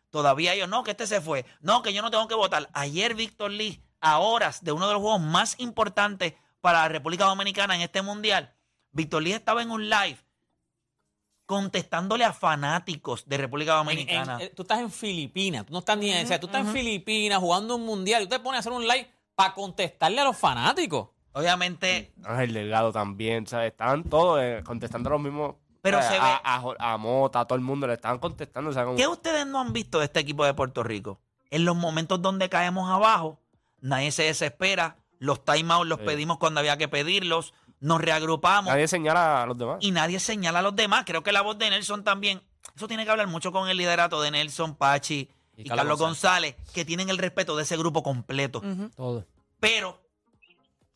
Todavía 0.10 0.54
ellos, 0.54 0.70
no, 0.70 0.84
que 0.84 0.92
este 0.92 1.06
se 1.08 1.22
fue. 1.22 1.46
No, 1.62 1.82
que 1.82 1.94
yo 1.94 2.02
no 2.02 2.10
tengo 2.12 2.28
que 2.28 2.36
votar. 2.36 2.70
Ayer 2.74 3.14
Víctor 3.16 3.52
Lee, 3.52 3.82
a 4.00 4.20
horas 4.20 4.64
de 4.64 4.72
uno 4.72 4.88
de 4.88 4.94
los 4.94 5.02
juegos 5.02 5.22
más 5.22 5.60
importantes 5.60 6.34
para 6.62 6.84
la 6.84 6.88
República 6.90 7.26
Dominicana 7.26 7.76
en 7.76 7.82
este 7.82 8.02
mundial, 8.02 8.54
Víctor 8.92 9.22
Lee 9.24 9.34
estaba 9.34 9.62
en 9.62 9.72
un 9.72 9.90
live 9.90 10.18
contestándole 11.46 12.26
a 12.26 12.34
fanáticos 12.34 13.28
de 13.28 13.38
República 13.38 13.72
En- 13.74 13.78
Dominicana. 13.86 14.36
en- 14.36 14.42
eh, 14.42 14.54
tú 14.56 14.64
estás 14.64 14.80
en 14.80 14.92
Filipinas, 14.92 15.66
tú 15.66 15.74
no 15.74 15.80
estás 15.80 15.98
ni, 15.98 16.12
o 16.14 16.28
sea, 16.28 16.40
tú 16.40 16.48
estás 16.48 16.66
en 16.66 16.74
Filipinas 16.74 17.40
jugando 17.40 17.76
un 17.76 17.86
mundial 17.86 18.22
y 18.24 18.26
tú 18.26 18.32
te 18.32 18.40
pones 18.40 18.58
a 18.58 18.60
hacer 18.60 18.74
un 18.74 18.86
live 18.88 19.10
para 19.36 19.54
contestarle 19.54 20.20
a 20.20 20.26
los 20.26 20.38
fanáticos. 20.38 21.10
Obviamente, 21.32 22.12
Ángel 22.26 22.54
Delgado 22.54 22.92
también, 22.92 23.46
¿sabes? 23.48 23.72
Estaban 23.72 24.04
todos 24.04 24.40
eh, 24.42 24.62
contestando 24.66 25.10
los 25.12 25.22
mismos. 25.22 25.56
Pero 25.82 25.98
¿sabes? 26.02 26.18
se 26.18 26.20
ve- 26.24 26.32
A, 26.44 26.56
a- 26.80 26.94
a 26.94 26.98
Mota, 26.98 27.42
a 27.42 27.46
todo 27.46 27.56
el 27.58 27.64
mundo 27.64 27.88
le 27.88 27.94
estaban 27.94 28.20
contestando. 28.20 28.70
O 28.70 28.74
sea, 28.74 28.84
como- 28.86 28.98
¿Qué 28.98 29.08
ustedes 29.08 29.46
no 29.48 29.60
han 29.60 29.74
visto 29.74 30.00
de 30.00 30.06
este 30.06 30.20
equipo 30.20 30.44
de 30.46 30.54
Puerto 30.54 30.84
Rico? 30.84 31.20
En 31.50 31.64
los 31.66 31.76
momentos 31.76 32.22
donde 32.22 32.50
caemos 32.50 32.90
abajo, 32.90 33.40
nadie 33.80 34.12
se 34.12 34.24
desespera. 34.24 34.98
Los 35.20 35.44
timeouts 35.46 35.88
los 35.88 36.00
Sí. 36.00 36.06
pedimos 36.06 36.38
cuando 36.38 36.60
había 36.60 36.78
que 36.78 36.88
pedirlos. 36.88 37.54
Nos 37.80 38.02
reagrupamos 38.02 38.72
Nadie 38.74 38.88
señala 38.88 39.44
a 39.44 39.46
los 39.46 39.58
demás. 39.58 39.78
y 39.82 39.92
nadie 39.92 40.20
señala 40.20 40.60
a 40.60 40.62
los 40.64 40.76
demás. 40.76 41.04
Creo 41.06 41.22
que 41.24 41.32
la 41.32 41.42
voz 41.42 41.58
de 41.60 41.70
Nelson 41.70 42.04
también. 42.04 42.42
Eso 42.76 42.88
tiene 42.88 43.06
que 43.06 43.12
hablar 43.12 43.28
mucho 43.28 43.52
con 43.52 43.70
el 43.70 43.78
liderato 43.78 44.20
de 44.22 44.32
Nelson, 44.32 44.76
Pachi 44.76 45.30
y, 45.56 45.62
Y 45.62 45.64
Carlos 45.70 45.84
Carlos 45.84 46.00
González, 46.00 46.56
que 46.74 46.86
tienen 46.86 47.10
el 47.10 47.18
respeto 47.18 47.56
de 47.56 47.64
ese 47.64 47.78
grupo 47.78 48.04
completo. 48.04 48.62
Todo. 48.96 49.26
Pero 49.60 50.02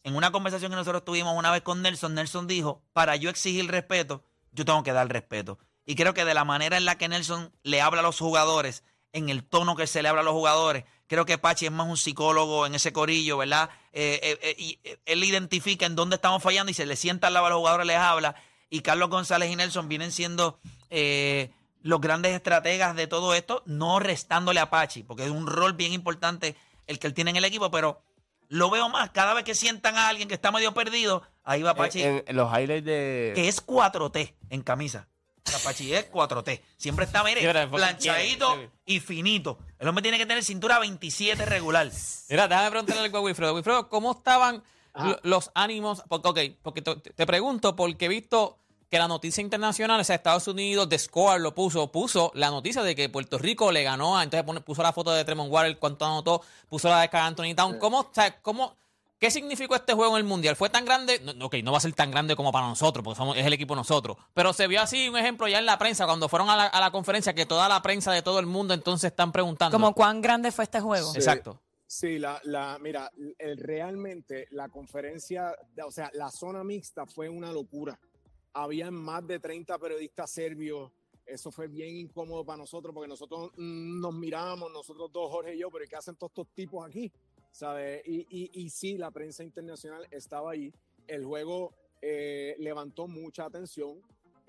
en 0.03 0.15
una 0.15 0.31
conversación 0.31 0.71
que 0.71 0.75
nosotros 0.75 1.05
tuvimos 1.05 1.35
una 1.37 1.51
vez 1.51 1.61
con 1.61 1.81
Nelson, 1.81 2.13
Nelson 2.15 2.47
dijo, 2.47 2.81
para 2.93 3.15
yo 3.15 3.29
exigir 3.29 3.69
respeto, 3.69 4.23
yo 4.51 4.65
tengo 4.65 4.83
que 4.83 4.93
dar 4.93 5.07
respeto. 5.07 5.59
Y 5.85 5.95
creo 5.95 6.13
que 6.13 6.25
de 6.25 6.33
la 6.33 6.45
manera 6.45 6.77
en 6.77 6.85
la 6.85 6.97
que 6.97 7.07
Nelson 7.07 7.51
le 7.63 7.81
habla 7.81 7.99
a 7.99 8.03
los 8.03 8.19
jugadores, 8.19 8.83
en 9.13 9.29
el 9.29 9.43
tono 9.43 9.75
que 9.75 9.87
se 9.87 10.01
le 10.01 10.09
habla 10.09 10.21
a 10.21 10.25
los 10.25 10.33
jugadores, 10.33 10.85
creo 11.07 11.25
que 11.25 11.37
Pachi 11.37 11.65
es 11.65 11.71
más 11.71 11.87
un 11.87 11.97
psicólogo 11.97 12.65
en 12.65 12.75
ese 12.75 12.93
corillo, 12.93 13.37
¿verdad? 13.37 13.69
Eh, 13.91 14.39
eh, 14.41 14.77
eh, 14.83 14.99
él 15.05 15.23
identifica 15.23 15.85
en 15.85 15.95
dónde 15.95 16.15
estamos 16.15 16.41
fallando 16.41 16.71
y 16.71 16.73
se 16.73 16.85
le 16.85 16.95
sienta 16.95 17.27
al 17.27 17.33
lado 17.33 17.47
a 17.47 17.49
los 17.49 17.57
jugadores, 17.59 17.87
les 17.87 17.97
habla. 17.97 18.35
Y 18.69 18.81
Carlos 18.81 19.09
González 19.09 19.51
y 19.51 19.55
Nelson 19.55 19.89
vienen 19.89 20.11
siendo 20.11 20.59
los 21.83 21.99
grandes 21.99 22.33
estrategas 22.33 22.95
de 22.95 23.07
todo 23.07 23.33
esto, 23.33 23.63
no 23.65 23.99
restándole 23.99 24.59
a 24.59 24.69
Pachi, 24.69 25.03
porque 25.03 25.25
es 25.25 25.31
un 25.31 25.47
rol 25.47 25.73
bien 25.73 25.91
importante 25.93 26.55
el 26.87 26.99
que 26.99 27.07
él 27.07 27.13
tiene 27.13 27.31
en 27.31 27.37
el 27.37 27.45
equipo, 27.45 27.71
pero 27.71 28.01
lo 28.51 28.69
veo 28.69 28.89
más. 28.89 29.11
Cada 29.11 29.33
vez 29.33 29.45
que 29.45 29.55
sientan 29.55 29.95
a 29.97 30.09
alguien 30.09 30.27
que 30.27 30.33
está 30.33 30.51
medio 30.51 30.73
perdido, 30.73 31.23
ahí 31.43 31.63
va 31.63 31.73
Pachi, 31.73 32.03
En, 32.03 32.23
en 32.27 32.35
los 32.35 32.51
highlights 32.51 32.85
de. 32.85 33.31
que 33.33 33.47
es 33.47 33.65
4T 33.65 34.33
en 34.49 34.61
camisa. 34.61 35.07
Sea, 35.45 35.57
Pachi 35.59 35.93
es 35.93 36.11
4T. 36.11 36.61
Siempre 36.75 37.05
está, 37.05 37.23
mire, 37.23 37.41
planchadito 37.69 38.53
quiere, 38.53 38.69
y 38.85 38.99
finito. 38.99 39.57
El 39.79 39.87
hombre 39.87 40.01
tiene 40.01 40.17
que 40.17 40.25
tener 40.25 40.43
cintura 40.43 40.79
27 40.79 41.45
regular. 41.45 41.89
Mira, 42.29 42.49
déjame 42.49 42.69
preguntarle 42.71 43.03
algo 43.03 43.17
a 43.19 43.21
Wilfredo. 43.21 43.55
Wilfredo, 43.55 43.87
¿cómo 43.87 44.11
estaban 44.11 44.61
Ajá. 44.93 45.17
los 45.23 45.49
ánimos? 45.55 46.03
Porque, 46.09 46.27
ok, 46.27 46.39
porque 46.61 46.81
te, 46.81 46.95
te 46.97 47.25
pregunto 47.25 47.73
porque 47.77 48.05
he 48.05 48.09
visto 48.09 48.59
que 48.91 48.99
la 48.99 49.07
noticia 49.07 49.41
internacional, 49.41 50.01
o 50.01 50.03
sea, 50.03 50.17
Estados 50.17 50.47
Unidos, 50.49 50.89
The 50.89 50.99
Score 50.99 51.39
lo 51.39 51.55
puso, 51.55 51.89
puso 51.91 52.29
la 52.35 52.49
noticia 52.51 52.83
de 52.83 52.93
que 52.93 53.07
Puerto 53.07 53.37
Rico 53.37 53.71
le 53.71 53.83
ganó, 53.83 54.17
a- 54.17 54.23
entonces 54.23 54.45
puso 54.63 54.83
la 54.83 54.91
foto 54.91 55.11
de 55.13 55.23
Tremont 55.23 55.49
Waters, 55.49 55.77
cuánto 55.79 56.05
anotó, 56.05 56.41
puso 56.67 56.89
la 56.89 56.99
de 56.99 57.07
Carl 57.09 57.25
Anthony 57.27 57.55
Town. 57.55 57.79
¿Cómo, 57.79 57.99
o 58.01 58.09
sea, 58.13 58.41
cómo, 58.41 58.75
¿Qué 59.17 59.29
significó 59.29 59.75
este 59.75 59.93
juego 59.93 60.17
en 60.17 60.23
el 60.23 60.27
Mundial? 60.27 60.55
¿Fue 60.55 60.69
tan 60.71 60.83
grande? 60.83 61.19
No, 61.23 61.33
no, 61.33 61.45
ok, 61.45 61.57
no 61.63 61.71
va 61.71 61.77
a 61.77 61.81
ser 61.81 61.93
tan 61.93 62.09
grande 62.09 62.35
como 62.35 62.51
para 62.51 62.67
nosotros, 62.67 63.03
porque 63.03 63.17
somos, 63.19 63.37
es 63.37 63.45
el 63.45 63.53
equipo 63.53 63.75
nosotros. 63.75 64.17
Pero 64.33 64.51
se 64.51 64.65
vio 64.67 64.81
así 64.81 65.07
un 65.09 65.15
ejemplo 65.15 65.47
ya 65.47 65.59
en 65.59 65.67
la 65.67 65.77
prensa, 65.77 66.07
cuando 66.07 66.27
fueron 66.27 66.49
a 66.49 66.55
la, 66.57 66.65
a 66.65 66.79
la 66.81 66.89
conferencia, 66.91 67.33
que 67.35 67.45
toda 67.45 67.69
la 67.69 67.83
prensa 67.83 68.11
de 68.11 68.23
todo 68.23 68.39
el 68.39 68.47
mundo 68.47 68.73
entonces 68.73 69.11
están 69.11 69.31
preguntando. 69.31 69.75
Como 69.75 69.93
cuán 69.93 70.21
grande 70.21 70.51
fue 70.51 70.63
este 70.63 70.81
juego. 70.81 71.11
Sí. 71.11 71.19
Exacto. 71.19 71.61
Sí, 71.85 72.17
la, 72.17 72.41
la, 72.45 72.77
mira, 72.81 73.11
el- 73.37 73.57
realmente 73.59 74.47
la 74.51 74.69
conferencia, 74.69 75.55
o 75.85 75.91
sea, 75.91 76.09
la 76.13 76.31
zona 76.31 76.63
mixta 76.63 77.05
fue 77.05 77.29
una 77.29 77.51
locura. 77.51 77.99
Habían 78.53 78.93
más 78.93 79.25
de 79.25 79.39
30 79.39 79.77
periodistas 79.79 80.29
serbios. 80.31 80.91
Eso 81.25 81.51
fue 81.51 81.67
bien 81.67 81.95
incómodo 81.95 82.43
para 82.43 82.57
nosotros 82.57 82.93
porque 82.93 83.07
nosotros 83.07 83.51
mm, 83.55 83.99
nos 83.99 84.13
mirábamos, 84.13 84.71
nosotros 84.71 85.11
dos, 85.11 85.29
Jorge 85.31 85.55
y 85.55 85.59
yo, 85.59 85.69
pero 85.69 85.85
¿qué 85.87 85.95
hacen 85.95 86.15
todos 86.15 86.31
estos 86.31 86.47
tipos 86.53 86.85
aquí? 86.85 87.11
¿Sabes? 87.51 88.01
Y, 88.05 88.25
y, 88.29 88.51
y 88.53 88.69
sí, 88.69 88.97
la 88.97 89.11
prensa 89.11 89.43
internacional 89.43 90.07
estaba 90.11 90.51
ahí. 90.51 90.73
El 91.07 91.25
juego 91.25 91.73
eh, 92.01 92.55
levantó 92.57 93.07
mucha 93.07 93.45
atención, 93.45 94.01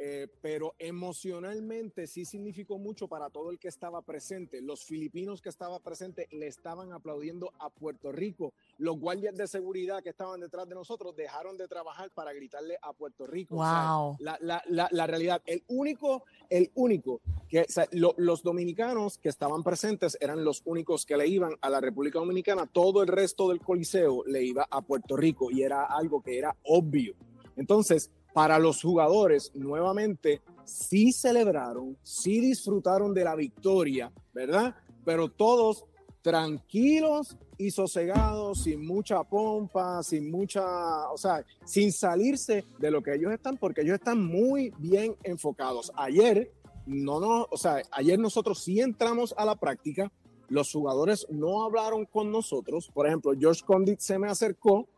eh, 0.04 0.26
pero 0.40 0.74
emocionalmente 0.80 2.08
sí 2.08 2.24
significó 2.24 2.76
mucho 2.76 3.06
para 3.06 3.30
todo 3.30 3.50
el 3.52 3.58
que 3.60 3.68
estaba 3.68 4.02
presente. 4.02 4.60
Los 4.60 4.84
filipinos 4.84 5.40
que 5.40 5.48
estaban 5.48 5.80
presentes 5.80 6.26
le 6.32 6.48
estaban 6.48 6.92
aplaudiendo 6.92 7.52
a 7.60 7.70
Puerto 7.70 8.10
Rico. 8.10 8.52
Los 8.78 8.98
guardias 8.98 9.36
de 9.36 9.46
seguridad 9.46 10.02
que 10.02 10.08
estaban 10.10 10.40
detrás 10.40 10.68
de 10.68 10.74
nosotros 10.74 11.14
dejaron 11.14 11.56
de 11.56 11.68
trabajar 11.68 12.10
para 12.10 12.32
gritarle 12.32 12.76
a 12.82 12.92
Puerto 12.92 13.28
Rico. 13.28 13.54
O 13.56 13.64
sea, 13.64 13.92
Wow. 13.96 14.16
la, 14.18 14.36
la, 14.40 14.62
la, 14.68 14.88
la 14.90 15.06
realidad, 15.06 15.40
el 15.46 15.62
único, 15.68 16.24
el 16.50 16.72
único 16.74 17.20
que 17.48 17.60
o 17.60 17.64
sea, 17.68 17.86
lo- 17.92 18.14
los 18.16 18.42
dominicanos 18.42 19.18
que 19.18 19.28
estaban 19.28 19.62
presentes 19.62 20.18
eran 20.20 20.44
los 20.44 20.62
únicos 20.64 21.06
que 21.06 21.16
le 21.16 21.28
iban 21.28 21.54
a 21.60 21.70
la 21.70 21.80
República 21.80 22.18
Dominicana. 22.18 22.66
Todo 22.66 23.02
el 23.02 23.08
resto 23.08 23.50
del 23.50 23.60
coliseo 23.60 24.24
le 24.26 24.42
iba 24.42 24.66
a 24.68 24.82
Puerto 24.82 25.16
Rico 25.16 25.50
y 25.52 25.62
era 25.62 25.84
algo 25.84 26.20
que 26.22 26.38
era 26.38 26.56
obvio. 26.64 27.14
Entonces, 27.54 28.10
para 28.32 28.58
los 28.58 28.82
jugadores, 28.82 29.52
nuevamente, 29.54 30.42
sí 30.64 31.12
celebraron, 31.12 31.96
sí 32.02 32.40
disfrutaron 32.40 33.12
de 33.12 33.24
la 33.24 33.34
victoria, 33.34 34.12
¿verdad? 34.32 34.74
Pero 35.04 35.28
todos 35.30 35.84
tranquilos 36.22 37.36
y 37.58 37.70
sosegados, 37.70 38.62
sin 38.62 38.86
mucha 38.86 39.22
pompa, 39.24 40.02
sin 40.02 40.30
mucha, 40.30 41.10
o 41.10 41.18
sea, 41.18 41.44
sin 41.64 41.92
salirse 41.92 42.64
de 42.78 42.90
lo 42.90 43.02
que 43.02 43.14
ellos 43.14 43.32
están, 43.32 43.56
porque 43.56 43.82
ellos 43.82 43.94
están 43.94 44.24
muy 44.24 44.72
bien 44.78 45.16
enfocados. 45.24 45.92
Ayer, 45.96 46.52
no, 46.86 47.20
no, 47.20 47.46
o 47.50 47.56
sea, 47.56 47.82
ayer 47.90 48.18
nosotros 48.18 48.62
sí 48.62 48.80
entramos 48.80 49.34
a 49.36 49.44
la 49.44 49.56
práctica, 49.56 50.10
los 50.48 50.72
jugadores 50.72 51.26
no 51.30 51.64
hablaron 51.64 52.04
con 52.06 52.30
nosotros, 52.30 52.90
por 52.92 53.06
ejemplo, 53.06 53.32
George 53.38 53.62
Condit 53.64 54.00
se 54.00 54.18
me 54.18 54.28
acercó, 54.28 54.88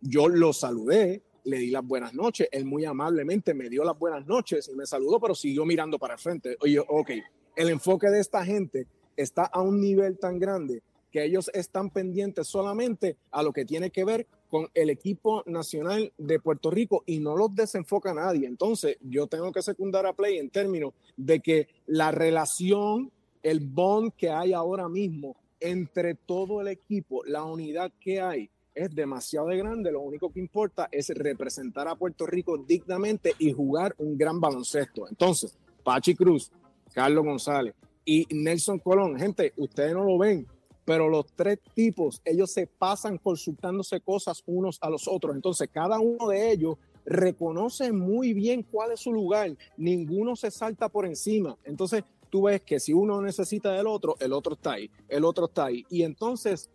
yo 0.00 0.28
lo 0.28 0.52
saludé, 0.52 1.22
le 1.44 1.58
di 1.58 1.70
las 1.70 1.86
buenas 1.86 2.14
noches, 2.14 2.48
él 2.50 2.64
muy 2.64 2.84
amablemente 2.84 3.54
me 3.54 3.68
dio 3.68 3.84
las 3.84 3.98
buenas 3.98 4.26
noches 4.26 4.68
y 4.72 4.76
me 4.76 4.86
saludó, 4.86 5.20
pero 5.20 5.34
siguió 5.34 5.64
mirando 5.64 5.98
para 5.98 6.14
el 6.14 6.20
frente. 6.20 6.56
Oye, 6.60 6.78
ok, 6.78 7.10
el 7.56 7.68
enfoque 7.68 8.08
de 8.08 8.20
esta 8.20 8.44
gente 8.44 8.86
está 9.16 9.44
a 9.44 9.60
un 9.60 9.80
nivel 9.80 10.18
tan 10.18 10.38
grande 10.38 10.82
que 11.14 11.24
ellos 11.24 11.48
están 11.54 11.90
pendientes 11.90 12.48
solamente 12.48 13.16
a 13.30 13.44
lo 13.44 13.52
que 13.52 13.64
tiene 13.64 13.90
que 13.90 14.04
ver 14.04 14.26
con 14.50 14.68
el 14.74 14.90
equipo 14.90 15.44
nacional 15.46 16.12
de 16.18 16.40
Puerto 16.40 16.72
Rico 16.72 17.04
y 17.06 17.20
no 17.20 17.36
los 17.36 17.54
desenfoca 17.54 18.12
nadie. 18.12 18.48
Entonces, 18.48 18.96
yo 19.00 19.28
tengo 19.28 19.52
que 19.52 19.62
secundar 19.62 20.06
a 20.06 20.12
Play 20.12 20.38
en 20.38 20.50
términos 20.50 20.92
de 21.16 21.38
que 21.38 21.68
la 21.86 22.10
relación, 22.10 23.12
el 23.44 23.60
bond 23.60 24.12
que 24.16 24.30
hay 24.30 24.52
ahora 24.52 24.88
mismo 24.88 25.36
entre 25.60 26.16
todo 26.16 26.60
el 26.60 26.66
equipo, 26.66 27.22
la 27.24 27.44
unidad 27.44 27.92
que 28.00 28.20
hay, 28.20 28.50
es 28.74 28.94
demasiado 28.94 29.46
grande. 29.46 29.92
Lo 29.92 30.00
único 30.00 30.32
que 30.32 30.40
importa 30.40 30.88
es 30.90 31.08
representar 31.10 31.88
a 31.88 31.96
Puerto 31.96 32.26
Rico 32.26 32.58
dignamente 32.58 33.34
y 33.38 33.52
jugar 33.52 33.94
un 33.98 34.16
gran 34.16 34.40
baloncesto. 34.40 35.08
Entonces, 35.08 35.56
Pachi 35.82 36.14
Cruz, 36.14 36.50
Carlos 36.92 37.24
González 37.24 37.74
y 38.04 38.26
Nelson 38.30 38.78
Colón, 38.78 39.18
gente, 39.18 39.52
ustedes 39.56 39.94
no 39.94 40.04
lo 40.04 40.18
ven, 40.18 40.46
pero 40.84 41.08
los 41.08 41.26
tres 41.34 41.58
tipos, 41.74 42.20
ellos 42.24 42.50
se 42.50 42.66
pasan 42.66 43.18
consultándose 43.18 44.00
cosas 44.00 44.42
unos 44.46 44.78
a 44.82 44.90
los 44.90 45.08
otros. 45.08 45.34
Entonces, 45.34 45.68
cada 45.72 45.98
uno 45.98 46.28
de 46.28 46.52
ellos 46.52 46.76
reconoce 47.06 47.92
muy 47.92 48.32
bien 48.32 48.62
cuál 48.62 48.92
es 48.92 49.00
su 49.00 49.12
lugar. 49.12 49.56
Ninguno 49.76 50.36
se 50.36 50.50
salta 50.50 50.88
por 50.88 51.06
encima. 51.06 51.56
Entonces, 51.64 52.04
tú 52.30 52.42
ves 52.42 52.62
que 52.62 52.80
si 52.80 52.92
uno 52.92 53.20
necesita 53.22 53.72
del 53.72 53.86
otro, 53.86 54.16
el 54.20 54.32
otro 54.32 54.54
está 54.54 54.72
ahí, 54.72 54.90
el 55.08 55.24
otro 55.24 55.46
está 55.46 55.66
ahí. 55.66 55.84
Y 55.88 56.02
entonces, 56.02 56.70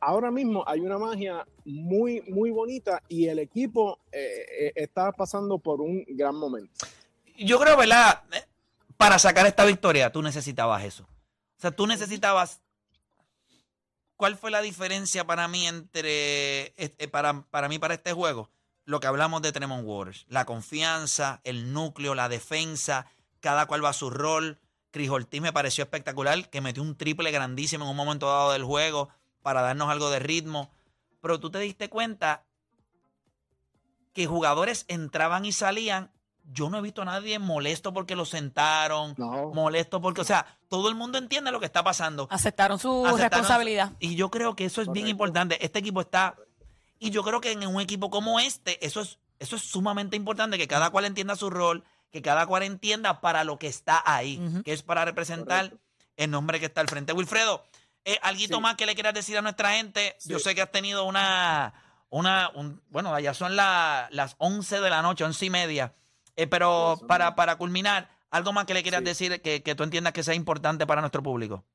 ahora 0.00 0.30
mismo 0.30 0.64
hay 0.66 0.80
una 0.80 0.98
magia 0.98 1.46
muy, 1.64 2.22
muy 2.28 2.50
bonita 2.50 3.02
y 3.08 3.26
el 3.26 3.38
equipo 3.38 3.98
eh, 4.12 4.46
eh, 4.60 4.72
está 4.76 5.12
pasando 5.12 5.58
por 5.58 5.80
un 5.80 6.04
gran 6.08 6.34
momento. 6.34 6.86
Yo 7.36 7.58
creo, 7.58 7.76
¿verdad? 7.76 8.22
Eh, 8.32 8.44
Para 8.96 9.18
sacar 9.18 9.46
esta 9.46 9.64
victoria, 9.64 10.10
tú 10.10 10.22
necesitabas 10.22 10.84
eso. 10.84 11.04
O 11.04 11.60
sea, 11.60 11.70
tú 11.70 11.86
necesitabas. 11.86 12.60
¿Cuál 14.16 14.36
fue 14.36 14.50
la 14.50 14.60
diferencia 14.60 15.24
para 15.24 15.46
mí 15.46 15.66
entre. 15.66 16.72
para, 17.10 17.42
para 17.42 17.68
mí, 17.68 17.78
para 17.78 17.94
este 17.94 18.12
juego? 18.12 18.50
Lo 18.84 19.00
que 19.00 19.06
hablamos 19.06 19.42
de 19.42 19.52
Tremont 19.52 19.84
Waters. 19.86 20.24
La 20.28 20.44
confianza, 20.44 21.40
el 21.44 21.72
núcleo, 21.72 22.14
la 22.14 22.28
defensa, 22.28 23.06
cada 23.40 23.66
cual 23.66 23.84
va 23.84 23.90
a 23.90 23.92
su 23.92 24.10
rol. 24.10 24.58
Chris 24.90 25.10
Ortiz 25.10 25.40
me 25.42 25.52
pareció 25.52 25.84
espectacular, 25.84 26.48
que 26.48 26.60
metió 26.60 26.82
un 26.82 26.96
triple 26.96 27.30
grandísimo 27.30 27.84
en 27.84 27.90
un 27.90 27.96
momento 27.96 28.26
dado 28.26 28.52
del 28.52 28.64
juego 28.64 29.10
para 29.42 29.62
darnos 29.62 29.88
algo 29.90 30.10
de 30.10 30.18
ritmo. 30.18 30.70
Pero 31.20 31.40
tú 31.40 31.50
te 31.50 31.58
diste 31.58 31.88
cuenta 31.88 32.44
que 34.12 34.26
jugadores 34.26 34.84
entraban 34.88 35.44
y 35.44 35.52
salían. 35.52 36.10
Yo 36.50 36.70
no 36.70 36.78
he 36.78 36.82
visto 36.82 37.02
a 37.02 37.04
nadie 37.04 37.38
molesto 37.38 37.92
porque 37.92 38.16
lo 38.16 38.24
sentaron, 38.24 39.14
No. 39.18 39.50
molesto 39.52 40.00
porque, 40.00 40.22
o 40.22 40.24
sea, 40.24 40.46
todo 40.68 40.88
el 40.88 40.94
mundo 40.94 41.18
entiende 41.18 41.50
lo 41.52 41.60
que 41.60 41.66
está 41.66 41.84
pasando. 41.84 42.26
Aceptaron 42.30 42.78
su 42.78 43.04
Aceptaron- 43.04 43.18
responsabilidad. 43.18 43.92
Y 43.98 44.16
yo 44.16 44.30
creo 44.30 44.56
que 44.56 44.64
eso 44.64 44.80
es 44.80 44.90
bien 44.90 45.08
importante. 45.08 45.62
Este 45.64 45.78
equipo 45.80 46.00
está. 46.00 46.36
Y 46.98 47.10
yo 47.10 47.22
creo 47.22 47.40
que 47.40 47.52
en 47.52 47.66
un 47.66 47.80
equipo 47.80 48.08
como 48.10 48.40
este, 48.40 48.84
eso 48.84 49.02
es, 49.02 49.18
eso 49.38 49.56
es 49.56 49.62
sumamente 49.62 50.16
importante, 50.16 50.56
que 50.58 50.66
cada 50.66 50.90
cual 50.90 51.04
entienda 51.04 51.36
su 51.36 51.50
rol, 51.50 51.84
que 52.10 52.22
cada 52.22 52.46
cual 52.46 52.62
entienda 52.62 53.20
para 53.20 53.44
lo 53.44 53.58
que 53.58 53.66
está 53.68 54.02
ahí, 54.06 54.40
que 54.64 54.72
es 54.72 54.82
para 54.82 55.04
representar 55.04 55.66
Correcto. 55.70 55.84
el 56.16 56.30
nombre 56.30 56.58
que 56.58 56.66
está 56.66 56.80
al 56.80 56.88
frente. 56.88 57.12
Wilfredo, 57.12 57.62
eh, 58.04 58.18
¿alguito 58.22 58.56
Sí. 58.56 58.60
más 58.62 58.76
que 58.76 58.86
le 58.86 58.94
quieras 58.94 59.14
decir 59.14 59.36
a 59.38 59.42
nuestra 59.42 59.72
gente? 59.72 60.16
Yo 60.24 60.38
sé 60.38 60.54
que 60.54 60.62
has 60.62 60.70
tenido 60.72 61.04
una. 61.04 61.74
una 62.10 62.48
un- 62.54 62.82
bueno, 62.88 63.18
ya 63.20 63.34
son 63.34 63.54
la- 63.54 64.08
las 64.12 64.34
11 64.38 64.80
de 64.80 64.88
la 64.88 65.02
noche, 65.02 65.24
11 65.24 65.44
y 65.44 65.50
media. 65.50 65.94
Eh, 66.36 66.46
pero 66.46 66.96
Sí, 66.98 67.04
para, 67.06 67.34
para 67.34 67.56
culminar, 67.56 68.08
¿algo 68.30 68.52
más 68.54 68.64
que 68.64 68.72
le 68.72 68.82
quieras 68.82 69.04
decir 69.04 69.42
que, 69.42 69.62
que 69.62 69.74
tú 69.74 69.82
entiendas 69.82 70.14
que 70.14 70.22
sea 70.22 70.32
importante 70.34 70.86
para 70.86 71.02
nuestro 71.02 71.22
público? 71.22 71.66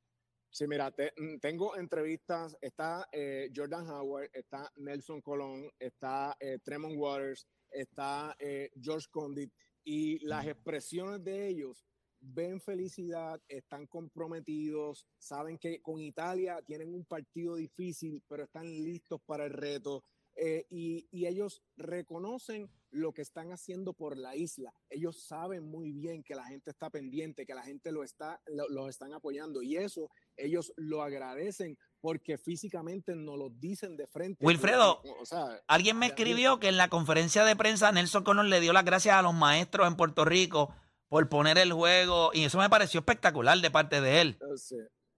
Sí, 0.50 0.66
mira, 0.68 0.90
te- 0.90 1.14
mm, 1.18 1.38
tengo 1.40 1.76
entrevistas, 1.76 2.58
está 2.62 3.08
eh, 3.12 3.52
Jordan 3.56 3.88
Howard, 3.88 4.30
está 4.34 4.72
Nelson 4.78 5.22
Colón, 5.22 5.70
está 5.78 6.36
eh, 6.40 6.58
Tremont 6.64 6.96
Waters, 6.98 7.46
está 7.70 8.36
George 8.82 9.08
Condit, 9.12 9.52
y 9.84 10.18
las 10.26 10.48
expresiones 10.48 11.24
de 11.24 11.48
ellos 11.50 11.84
ven 12.26 12.62
felicidad, 12.62 13.42
están 13.48 13.86
comprometidos, 13.88 15.06
saben 15.18 15.58
que 15.58 15.82
con 15.82 16.00
Italia 16.00 16.62
tienen 16.66 16.94
un 16.94 17.04
partido 17.06 17.56
difícil, 17.56 18.22
pero 18.28 18.44
están 18.44 18.66
listos 18.66 19.20
para 19.26 19.46
el 19.46 19.52
reto. 19.54 20.04
eh, 20.36 20.66
y, 20.72 21.08
y 21.12 21.28
ellos 21.28 21.62
reconocen 21.78 22.68
lo 22.90 23.12
que 23.14 23.22
están 23.22 23.52
haciendo 23.52 23.94
por 23.94 24.18
la 24.18 24.36
isla. 24.36 24.74
Ellos 24.90 25.24
saben 25.28 25.64
muy 25.64 25.92
bien 25.92 26.24
que 26.24 26.34
la 26.34 26.46
gente 26.46 26.72
está 26.72 26.90
pendiente, 26.90 27.46
que 27.46 27.54
la 27.54 27.62
gente 27.62 27.92
lo 27.92 28.04
está, 28.04 28.42
lo, 28.48 28.68
los 28.70 28.90
están 28.90 29.14
apoyando 29.14 29.62
y 29.62 29.76
eso 29.78 30.10
ellos 30.36 30.74
lo 30.76 31.04
agradecen 31.04 31.78
porque 32.02 32.40
físicamente 32.40 33.16
nos 33.16 33.38
lo 33.38 33.50
dicen 33.52 33.96
de 33.96 34.08
frente. 34.08 34.44
Wilfredo, 34.44 35.02
O 35.22 35.26
sea, 35.26 35.62
Alguien 35.68 35.98
me 36.00 36.08
escribió 36.08 36.60
que 36.60 36.68
en 36.68 36.78
la 36.78 36.90
conferencia 36.90 37.46
de 37.46 37.56
prensa 37.56 37.92
Nelson 37.92 38.24
Colón 38.24 38.50
le 38.50 38.60
dio 38.60 38.74
las 38.74 38.86
gracias 38.86 39.16
a 39.16 39.22
los 39.22 39.36
maestros 39.36 39.88
en 39.88 39.96
Puerto 39.96 40.26
Rico 40.26 40.74
por 41.14 41.30
poner 41.30 41.60
el 41.60 41.72
juego 41.72 42.32
y 42.34 42.44
eso 42.46 42.58
me 42.58 42.68
pareció 42.72 43.02
espectacular 43.02 43.60
de 43.60 43.70
parte 43.70 44.02
de 44.02 44.22
él. 44.22 44.38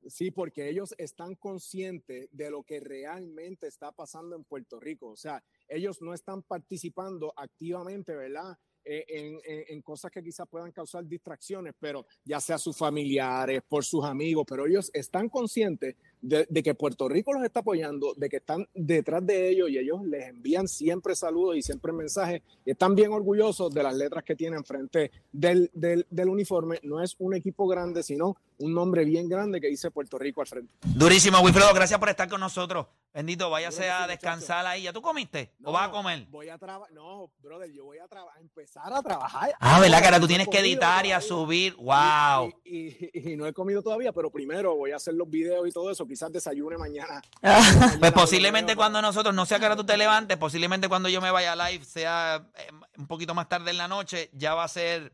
Sí, 0.09 0.29
porque 0.29 0.67
ellos 0.69 0.93
están 0.97 1.35
conscientes 1.35 2.27
de 2.33 2.51
lo 2.51 2.63
que 2.63 2.81
realmente 2.81 3.67
está 3.67 3.93
pasando 3.93 4.35
en 4.35 4.43
Puerto 4.43 4.77
Rico. 4.77 5.07
O 5.07 5.15
sea, 5.15 5.41
ellos 5.69 6.01
no 6.01 6.13
están 6.13 6.43
participando 6.43 7.33
activamente, 7.37 8.13
¿verdad? 8.13 8.57
Eh, 8.83 9.05
en, 9.07 9.39
en- 9.45 9.63
en 9.69 9.81
cosas 9.81 10.11
que 10.11 10.21
quizás 10.21 10.45
puedan 10.49 10.73
causar 10.73 11.05
distracciones, 11.07 11.73
pero 11.79 12.05
ya 12.25 12.41
sea 12.41 12.57
sus 12.57 12.77
familiares, 12.77 13.61
por 13.67 13.85
sus 13.85 14.03
amigos, 14.03 14.43
pero 14.47 14.67
ellos 14.67 14.91
están 14.93 15.29
conscientes 15.29 15.95
de, 16.21 16.45
de 16.49 16.63
que 16.63 16.73
Puerto 16.73 17.07
Rico 17.07 17.33
los 17.33 17.43
está 17.43 17.59
apoyando, 17.61 18.13
de 18.15 18.29
que 18.29 18.37
están 18.37 18.67
detrás 18.73 19.25
de 19.25 19.49
ellos 19.49 19.69
y 19.69 19.77
ellos 19.77 20.03
les 20.05 20.27
envían 20.29 20.67
siempre 20.67 21.15
saludos 21.15 21.57
y 21.57 21.61
siempre 21.61 21.91
mensajes. 21.91 22.41
Y 22.65 22.71
están 22.71 22.95
bien 22.95 23.11
orgullosos 23.11 23.73
de 23.73 23.83
las 23.83 23.95
letras 23.95 24.23
que 24.23 24.35
tienen 24.35 24.63
frente 24.63 25.11
del, 25.31 25.69
del, 25.73 26.05
del 26.09 26.29
uniforme. 26.29 26.79
No 26.83 27.01
es 27.01 27.15
un 27.19 27.33
equipo 27.35 27.67
grande, 27.67 28.03
sino 28.03 28.37
un 28.57 28.73
nombre 28.73 29.03
bien 29.05 29.27
grande 29.27 29.59
que 29.59 29.67
dice 29.67 29.91
Puerto 29.91 30.17
Rico 30.17 30.41
al 30.41 30.47
frente. 30.47 30.73
Durísimo, 30.95 31.39
Wilfredo, 31.41 31.73
gracias 31.73 31.99
por 31.99 32.09
estar 32.09 32.29
con 32.29 32.39
nosotros. 32.39 32.87
Bendito, 33.13 33.49
váyase 33.49 33.89
a 33.89 34.07
descansar 34.07 34.65
ahí. 34.65 34.83
¿Ya 34.83 34.93
tú 34.93 35.01
comiste? 35.01 35.51
¿O 35.63 35.71
vas 35.71 35.87
a 35.87 35.91
comer? 35.91 36.25
Voy 36.29 36.49
a 36.49 36.57
trabajar. 36.57 36.93
No, 36.93 37.31
brother, 37.41 37.71
yo 37.71 37.85
voy 37.85 37.97
a, 37.97 38.07
empezar 38.41 38.91
a 38.91 39.01
trabajar. 39.01 39.53
Ah, 39.59 39.79
¿verdad, 39.79 40.01
cara? 40.01 40.19
Tú 40.19 40.27
tienes 40.27 40.47
que 40.49 40.59
editar 40.59 41.05
y 41.05 41.11
a 41.11 41.21
subir. 41.21 41.75
¡Wow! 41.75 42.51
Y, 42.65 42.87
y- 42.87 43.31
y 43.33 43.37
no 43.37 43.45
he 43.47 43.53
comido 43.53 43.81
todavía, 43.81 44.11
pero 44.11 44.29
primero 44.29 44.75
voy 44.75 44.91
a 44.91 44.97
hacer 44.97 45.13
los 45.13 45.29
videos 45.29 45.65
y 45.67 45.71
todo 45.71 45.89
eso. 45.91 46.04
Quizás 46.07 46.31
desayune 46.31 46.77
mañana. 46.77 47.21
Pues 47.99 48.11
posiblemente 48.11 48.75
cuando 48.75 49.01
nosotros, 49.01 49.33
no 49.33 49.45
sé 49.45 49.55
a 49.55 49.59
qué 49.59 49.65
hora 49.65 49.75
tú 49.75 49.85
te 49.85 49.97
levantes, 49.97 50.37
posiblemente 50.37 50.87
cuando 50.89 51.09
yo 51.09 51.21
me 51.21 51.31
vaya 51.31 51.53
a 51.53 51.69
live 51.69 51.83
sea 51.85 52.45
eh, 52.55 52.67
un 52.97 53.07
poquito 53.07 53.33
más 53.33 53.47
tarde 53.49 53.71
en 53.71 53.77
la 53.77 53.87
noche, 53.87 54.29
ya 54.33 54.53
va 54.53 54.63
a 54.63 54.67
ser 54.67 55.13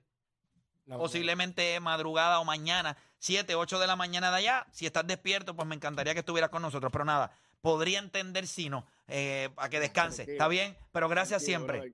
La- 0.86 0.98
posiblemente 0.98 1.80
madrugada 1.80 2.40
o 2.40 2.46
mañana, 2.46 2.98
7, 3.20 3.56
8 3.56 3.80
de 3.80 3.88
la 3.88 3.96
mañana 3.96 4.32
de 4.32 4.38
allá. 4.38 4.68
Si 4.72 4.86
estás 4.86 5.06
despierto, 5.08 5.56
pues 5.56 5.68
me 5.68 5.76
encantaría 5.76 6.14
que 6.14 6.20
estuvieras 6.22 6.50
con 6.50 6.62
nosotros, 6.62 6.92
pero 6.92 7.06
nada, 7.06 7.32
podría 7.62 8.00
entender 8.00 8.48
si 8.48 8.70
no, 8.70 8.86
eh, 9.08 9.50
a 9.58 9.70
que 9.70 9.80
descanse. 9.80 10.24
¿Está 10.24 10.48
bien? 10.48 10.78
Pero 10.92 11.08
gracias 11.10 11.44
Tranquilo, 11.44 11.68
siempre. 11.68 11.94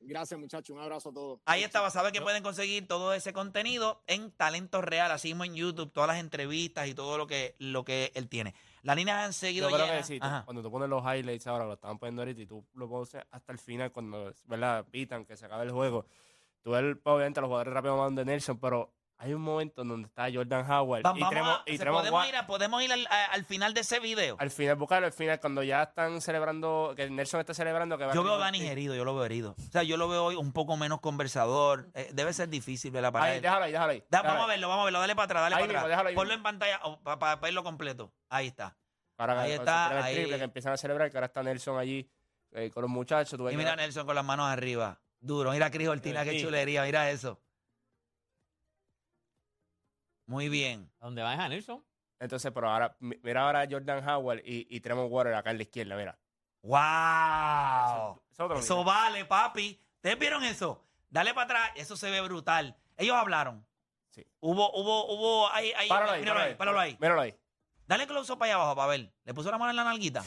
Gracias, 0.00 0.38
muchachos. 0.38 0.74
Un 0.74 0.80
abrazo 0.82 1.10
a 1.10 1.12
todos. 1.12 1.40
Ahí 1.44 1.64
estaba, 1.64 1.90
sabe 1.90 2.12
que 2.12 2.20
pueden 2.20 2.42
conseguir 2.42 2.86
todo 2.86 3.12
ese 3.14 3.32
contenido 3.32 4.02
en 4.06 4.30
Talento 4.30 4.80
Real, 4.80 5.10
así 5.10 5.28
mismo 5.28 5.44
en 5.44 5.54
YouTube, 5.54 5.92
todas 5.92 6.08
las 6.08 6.18
entrevistas 6.18 6.86
y 6.88 6.94
todo 6.94 7.18
lo 7.18 7.26
que, 7.26 7.56
lo 7.58 7.84
que 7.84 8.12
él 8.14 8.28
tiene. 8.28 8.54
Las 8.82 8.96
líneas 8.96 9.24
han 9.24 9.32
seguido 9.32 9.68
Yo 9.68 9.74
creo 9.76 9.88
que 9.88 10.02
sí, 10.04 10.20
tú- 10.20 10.26
Ajá. 10.26 10.44
cuando 10.44 10.62
tú 10.62 10.70
pones 10.70 10.88
los 10.88 11.02
highlights 11.02 11.46
ahora, 11.48 11.64
lo 11.66 11.74
estaban 11.74 11.98
poniendo 11.98 12.22
ahorita 12.22 12.40
y 12.40 12.46
tú 12.46 12.64
lo 12.74 12.88
pones 12.88 13.16
hasta 13.30 13.52
el 13.52 13.58
final, 13.58 13.90
cuando 13.92 14.32
¿verdad? 14.46 14.86
pitan, 14.90 15.24
que 15.24 15.36
se 15.36 15.46
acabe 15.46 15.64
el 15.64 15.72
juego. 15.72 16.06
Tú 16.62 16.70
ves, 16.70 16.96
obviamente, 17.04 17.40
los 17.40 17.48
jugadores 17.48 17.74
rápido 17.74 17.96
mandan 17.96 18.24
de 18.26 18.32
Nelson, 18.32 18.58
pero 18.58 18.92
hay 19.20 19.34
un 19.34 19.42
momento 19.42 19.82
en 19.82 19.88
donde 19.88 20.06
está 20.06 20.28
Jordan 20.32 20.70
Howard 20.70 21.04
Va- 21.04 21.12
y 21.16 21.20
vamos 21.20 21.34
a- 21.34 21.62
y 21.66 21.72
se- 21.72 21.78
Tremont 21.80 22.00
podemos, 22.02 22.20
Wa- 22.22 22.28
ir, 22.28 22.36
a- 22.36 22.46
podemos 22.46 22.82
ir 22.82 22.92
al, 22.92 23.06
a- 23.08 23.24
al 23.26 23.44
final 23.44 23.74
de 23.74 23.80
ese 23.80 23.98
video. 24.00 24.36
al 24.38 24.50
final, 24.50 24.76
buscarlo 24.76 25.06
al 25.06 25.12
final, 25.12 25.40
cuando 25.40 25.62
ya 25.64 25.82
están 25.82 26.20
celebrando, 26.20 26.92
que 26.96 27.10
Nelson 27.10 27.40
está 27.40 27.52
celebrando 27.52 27.98
que 27.98 28.04
va 28.06 28.14
Yo 28.14 28.20
a 28.20 28.24
veo 28.24 28.34
a 28.34 28.38
Dani 28.38 28.66
herido, 28.66 28.94
yo 28.94 29.04
lo 29.04 29.14
veo 29.14 29.24
herido. 29.24 29.54
O 29.58 29.72
sea, 29.72 29.82
yo 29.82 29.96
lo 29.96 30.08
veo 30.08 30.24
hoy 30.24 30.36
un 30.36 30.52
poco 30.52 30.76
menos 30.76 31.00
conversador. 31.00 31.88
Eh, 31.94 32.10
debe 32.12 32.32
ser 32.32 32.48
difícil 32.48 32.90
verla 32.92 33.10
para 33.12 33.24
Ahí, 33.26 33.36
él. 33.36 33.42
déjalo 33.42 33.64
ahí, 33.64 33.72
déjalo 33.72 33.92
ahí. 33.92 33.98
Da- 34.08 34.18
déjalo 34.22 34.28
vamos 34.28 34.40
a 34.40 34.44
ahí. 34.44 34.50
verlo, 34.50 34.68
vamos 34.68 34.82
a 34.82 34.84
verlo. 34.84 35.00
Dale 35.00 35.14
para 35.16 35.24
atrás, 35.24 35.42
dale 35.42 35.54
Ahí 35.56 35.60
para 35.62 35.66
mismo, 35.66 35.78
atrás. 35.78 35.90
déjalo 35.90 36.08
ahí 36.08 36.14
Ponlo 36.14 36.34
mismo. 36.34 36.48
en 36.48 36.58
pantalla 36.58 36.80
para 37.18 37.36
verlo 37.36 37.64
completo. 37.64 38.12
Ahí 38.30 38.46
está. 38.46 38.76
Para 39.16 39.34
que- 39.34 39.40
ahí 39.40 39.52
está, 39.52 40.04
ahí. 40.04 40.14
triple 40.14 40.38
que 40.38 40.44
empiezan 40.44 40.72
a 40.72 40.76
celebrar, 40.76 41.10
que 41.10 41.16
ahora 41.16 41.26
está 41.26 41.42
Nelson 41.42 41.76
allí 41.76 42.08
eh, 42.52 42.70
con 42.70 42.82
los 42.82 42.90
muchachos. 42.90 43.36
tú 43.36 43.44
ves 43.44 43.52
Y 43.52 43.56
que- 43.56 43.58
mira 43.58 43.72
a 43.72 43.76
Nelson 43.76 44.06
con 44.06 44.14
las 44.14 44.24
manos 44.24 44.46
arriba. 44.48 45.00
Duro. 45.20 45.50
Mira 45.50 45.66
a 45.66 45.70
Cris 45.72 45.88
Ortina, 45.88 46.22
qué 46.24 46.30
Sí. 46.30 46.42
chulería. 46.42 46.84
Mira 46.84 47.10
eso. 47.10 47.40
Muy 50.28 50.48
bien. 50.48 50.90
¿A 51.00 51.06
¿Dónde 51.06 51.22
va 51.22 51.32
a 51.32 51.48
Nelson? 51.48 51.82
Entonces, 52.20 52.52
pero 52.52 52.68
ahora, 52.70 52.94
mi- 53.00 53.18
mira 53.22 53.42
ahora 53.46 53.62
a 53.62 53.66
Jordan 53.68 54.06
Howard 54.08 54.40
y, 54.44 54.66
y 54.68 54.80
Tremont 54.80 55.10
Water 55.10 55.32
acá 55.34 55.50
en 55.50 55.56
la 55.56 55.62
izquierda, 55.62 55.96
mira. 55.96 56.18
¡Wow! 56.62 58.20
Eso 58.30 58.32
es 58.32 58.40
otro 58.40 58.58
Eso 58.58 58.74
nivel. 58.74 58.86
vale, 58.86 59.24
papi. 59.24 59.80
¿Ustedes 59.96 60.18
vieron 60.18 60.44
eso? 60.44 60.84
Dale 61.08 61.32
para 61.32 61.44
atrás. 61.44 61.70
Eso 61.76 61.96
se 61.96 62.10
ve 62.10 62.20
brutal. 62.20 62.76
Ellos 62.96 63.16
hablaron. 63.16 63.66
Sí. 64.10 64.24
Hubo, 64.40 64.70
hubo, 64.78 65.06
hubo. 65.14 65.50
Ahí, 65.52 65.72
ahí. 65.76 65.88
Páralo 65.88 66.12
ahí, 66.12 66.20
míralo 66.20 66.40
ahí, 66.40 66.54
páralo 66.54 66.80
ahí. 66.80 66.96
Míralo 67.00 67.20
ahí. 67.22 67.34
Dale 67.86 68.06
close 68.06 68.30
up 68.32 68.38
para 68.38 68.52
allá 68.52 68.62
abajo 68.62 68.76
para 68.76 68.88
ver. 68.88 69.12
¿Le 69.24 69.32
puso 69.34 69.50
la 69.50 69.56
mano 69.58 69.70
en 69.70 69.76
la 69.76 69.84
nalguita? 69.84 70.22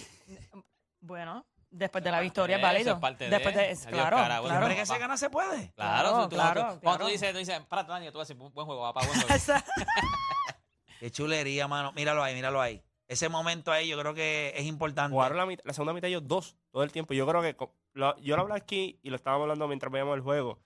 Bueno, 1.00 1.46
después 1.72 2.04
de 2.04 2.12
la 2.12 2.20
victoria 2.20 2.58
es 2.58 2.62
Eso 2.62 2.68
válido. 2.68 2.94
es 2.94 3.00
parte 3.00 3.24
de- 3.24 3.30
después 3.32 3.56
de, 3.56 3.62
Adiós, 3.66 3.86
claro, 3.88 4.18
claro. 4.18 4.48
Siempre 4.48 4.76
que 4.76 4.86
se 4.86 4.98
gana 5.00 5.18
se 5.18 5.30
puede. 5.30 5.72
Claro, 5.74 6.10
Claro, 6.10 6.24
tú- 6.24 6.30
tú- 6.30 6.36
claro, 6.36 6.62
tú- 6.62 6.66
Cuando 6.68 6.80
claro. 6.82 7.06
tú 7.06 7.12
dices, 7.12 7.32
tú 7.32 7.38
dices, 7.40 7.60
para 7.62 7.86
Tania, 7.88 8.12
tú 8.12 8.18
vas 8.20 8.30
a 8.30 8.34
decir, 8.34 8.52
buen 8.52 8.66
juego, 8.68 8.82
papá, 8.94 9.06
buen 9.08 9.20
juego. 9.22 9.62
Qué 11.00 11.10
chulería, 11.12 11.68
mano. 11.68 11.92
Míralo 11.94 12.24
ahí, 12.24 12.36
míralo 12.36 12.62
ahí. 12.62 12.84
Ese 13.08 13.28
momento 13.28 13.72
ahí 13.72 13.88
yo 13.90 13.98
creo 14.00 14.14
que 14.14 14.54
es 14.56 14.66
importante. 14.66 15.14
Jugaron 15.14 15.38
la, 15.38 15.46
mit- 15.46 15.62
la 15.64 15.74
segunda 15.74 15.94
mitad 15.94 16.08
ellos 16.08 16.28
dos, 16.28 16.56
todo 16.72 16.84
el 16.84 16.92
tiempo. 16.92 17.14
Yo 17.14 17.28
creo 17.28 17.42
que, 17.42 17.56
lo- 17.94 18.18
yo 18.20 18.36
lo 18.36 18.44
hablaba 18.44 18.58
aquí 18.58 19.00
y 19.02 19.10
lo 19.10 19.16
estábamos 19.16 19.44
hablando 19.46 19.68
mientras 19.68 19.92
veíamos 19.92 20.16
el 20.16 20.22
juego. 20.22 20.60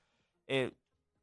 Eh, 0.47 0.71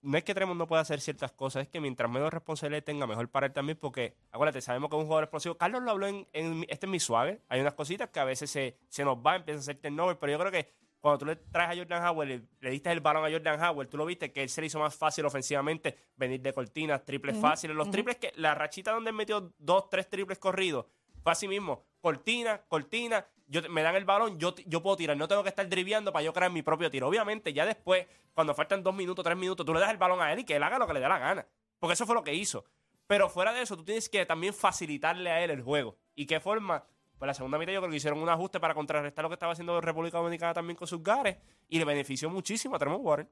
no 0.02 0.18
es 0.18 0.24
que 0.24 0.34
Tremont 0.34 0.58
no 0.58 0.66
pueda 0.66 0.82
hacer 0.82 1.00
ciertas 1.00 1.32
cosas, 1.32 1.62
es 1.62 1.68
que 1.68 1.80
mientras 1.80 2.10
menos 2.10 2.32
responsabilidad 2.32 2.82
tenga, 2.82 3.06
mejor 3.06 3.28
para 3.28 3.46
él 3.46 3.52
también, 3.52 3.78
porque, 3.80 4.16
acuérdate, 4.30 4.60
sabemos 4.60 4.90
que 4.90 4.96
es 4.96 5.00
un 5.00 5.06
jugador 5.06 5.24
explosivo. 5.24 5.56
Carlos 5.56 5.82
lo 5.82 5.92
habló 5.92 6.08
en, 6.08 6.26
en 6.32 6.64
este 6.68 6.86
es 6.86 6.90
mi 6.90 6.98
suave. 7.00 7.40
Hay 7.48 7.60
unas 7.60 7.74
cositas 7.74 8.10
que 8.10 8.20
a 8.20 8.24
veces 8.24 8.50
se, 8.50 8.76
se 8.88 9.04
nos 9.04 9.18
va, 9.18 9.36
empieza 9.36 9.60
a 9.60 9.62
ser 9.62 9.76
turnover, 9.76 10.18
pero 10.18 10.32
yo 10.32 10.38
creo 10.38 10.50
que 10.50 10.68
cuando 11.00 11.18
tú 11.18 11.26
le 11.26 11.36
traes 11.36 11.70
a 11.70 11.76
Jordan 11.76 12.04
Howard, 12.04 12.28
le, 12.28 12.42
le 12.60 12.70
diste 12.70 12.90
el 12.90 13.00
balón 13.00 13.24
a 13.24 13.30
Jordan 13.30 13.60
Howard, 13.62 13.88
tú 13.88 13.96
lo 13.96 14.06
viste 14.06 14.32
que 14.32 14.42
él 14.42 14.48
se 14.48 14.60
le 14.60 14.68
hizo 14.68 14.78
más 14.78 14.94
fácil 14.94 15.24
ofensivamente 15.24 15.96
venir 16.16 16.40
de 16.40 16.52
cortinas, 16.52 17.04
triples 17.04 17.36
fáciles. 17.36 17.76
Los 17.76 17.90
triples 17.90 18.16
que, 18.16 18.32
la 18.36 18.54
rachita 18.54 18.92
donde 18.92 19.10
él 19.10 19.16
metió 19.16 19.52
dos, 19.58 19.88
tres 19.88 20.08
triples 20.08 20.38
corridos, 20.38 20.86
fue 21.22 21.32
así 21.32 21.46
mismo. 21.48 21.84
Cortina, 22.02 22.60
cortina, 22.66 23.24
yo, 23.46 23.62
me 23.70 23.80
dan 23.82 23.94
el 23.94 24.04
balón, 24.04 24.36
yo, 24.36 24.56
yo 24.66 24.82
puedo 24.82 24.96
tirar, 24.96 25.16
no 25.16 25.28
tengo 25.28 25.44
que 25.44 25.50
estar 25.50 25.68
driviando 25.68 26.12
para 26.12 26.24
yo 26.24 26.32
crear 26.32 26.50
mi 26.50 26.60
propio 26.60 26.90
tiro. 26.90 27.06
Obviamente, 27.06 27.52
ya 27.52 27.64
después, 27.64 28.06
cuando 28.34 28.54
faltan 28.54 28.82
dos 28.82 28.92
minutos, 28.92 29.24
tres 29.24 29.36
minutos, 29.36 29.64
tú 29.64 29.72
le 29.72 29.78
das 29.78 29.92
el 29.92 29.98
balón 29.98 30.20
a 30.20 30.32
él 30.32 30.40
y 30.40 30.44
que 30.44 30.56
él 30.56 30.62
haga 30.64 30.80
lo 30.80 30.86
que 30.88 30.94
le 30.94 31.00
dé 31.00 31.08
la 31.08 31.20
gana. 31.20 31.46
Porque 31.78 31.94
eso 31.94 32.04
fue 32.04 32.16
lo 32.16 32.24
que 32.24 32.34
hizo. 32.34 32.64
Pero 33.06 33.28
fuera 33.28 33.52
de 33.52 33.62
eso, 33.62 33.76
tú 33.76 33.84
tienes 33.84 34.08
que 34.08 34.26
también 34.26 34.52
facilitarle 34.52 35.30
a 35.30 35.44
él 35.44 35.52
el 35.52 35.62
juego. 35.62 35.96
¿Y 36.16 36.26
qué 36.26 36.40
forma? 36.40 36.84
Pues 37.18 37.28
la 37.28 37.34
segunda 37.34 37.56
mitad 37.56 37.72
yo 37.72 37.78
creo 37.78 37.90
que 37.92 37.98
hicieron 37.98 38.20
un 38.20 38.28
ajuste 38.28 38.58
para 38.58 38.74
contrarrestar 38.74 39.22
lo 39.22 39.28
que 39.28 39.34
estaba 39.34 39.52
haciendo 39.52 39.80
República 39.80 40.18
Dominicana 40.18 40.54
también 40.54 40.76
con 40.76 40.88
sus 40.88 41.00
gares 41.04 41.36
y 41.68 41.78
le 41.78 41.84
benefició 41.84 42.28
muchísimo 42.28 42.74
a 42.74 42.80
Tremont 42.80 43.04
Waters. 43.04 43.28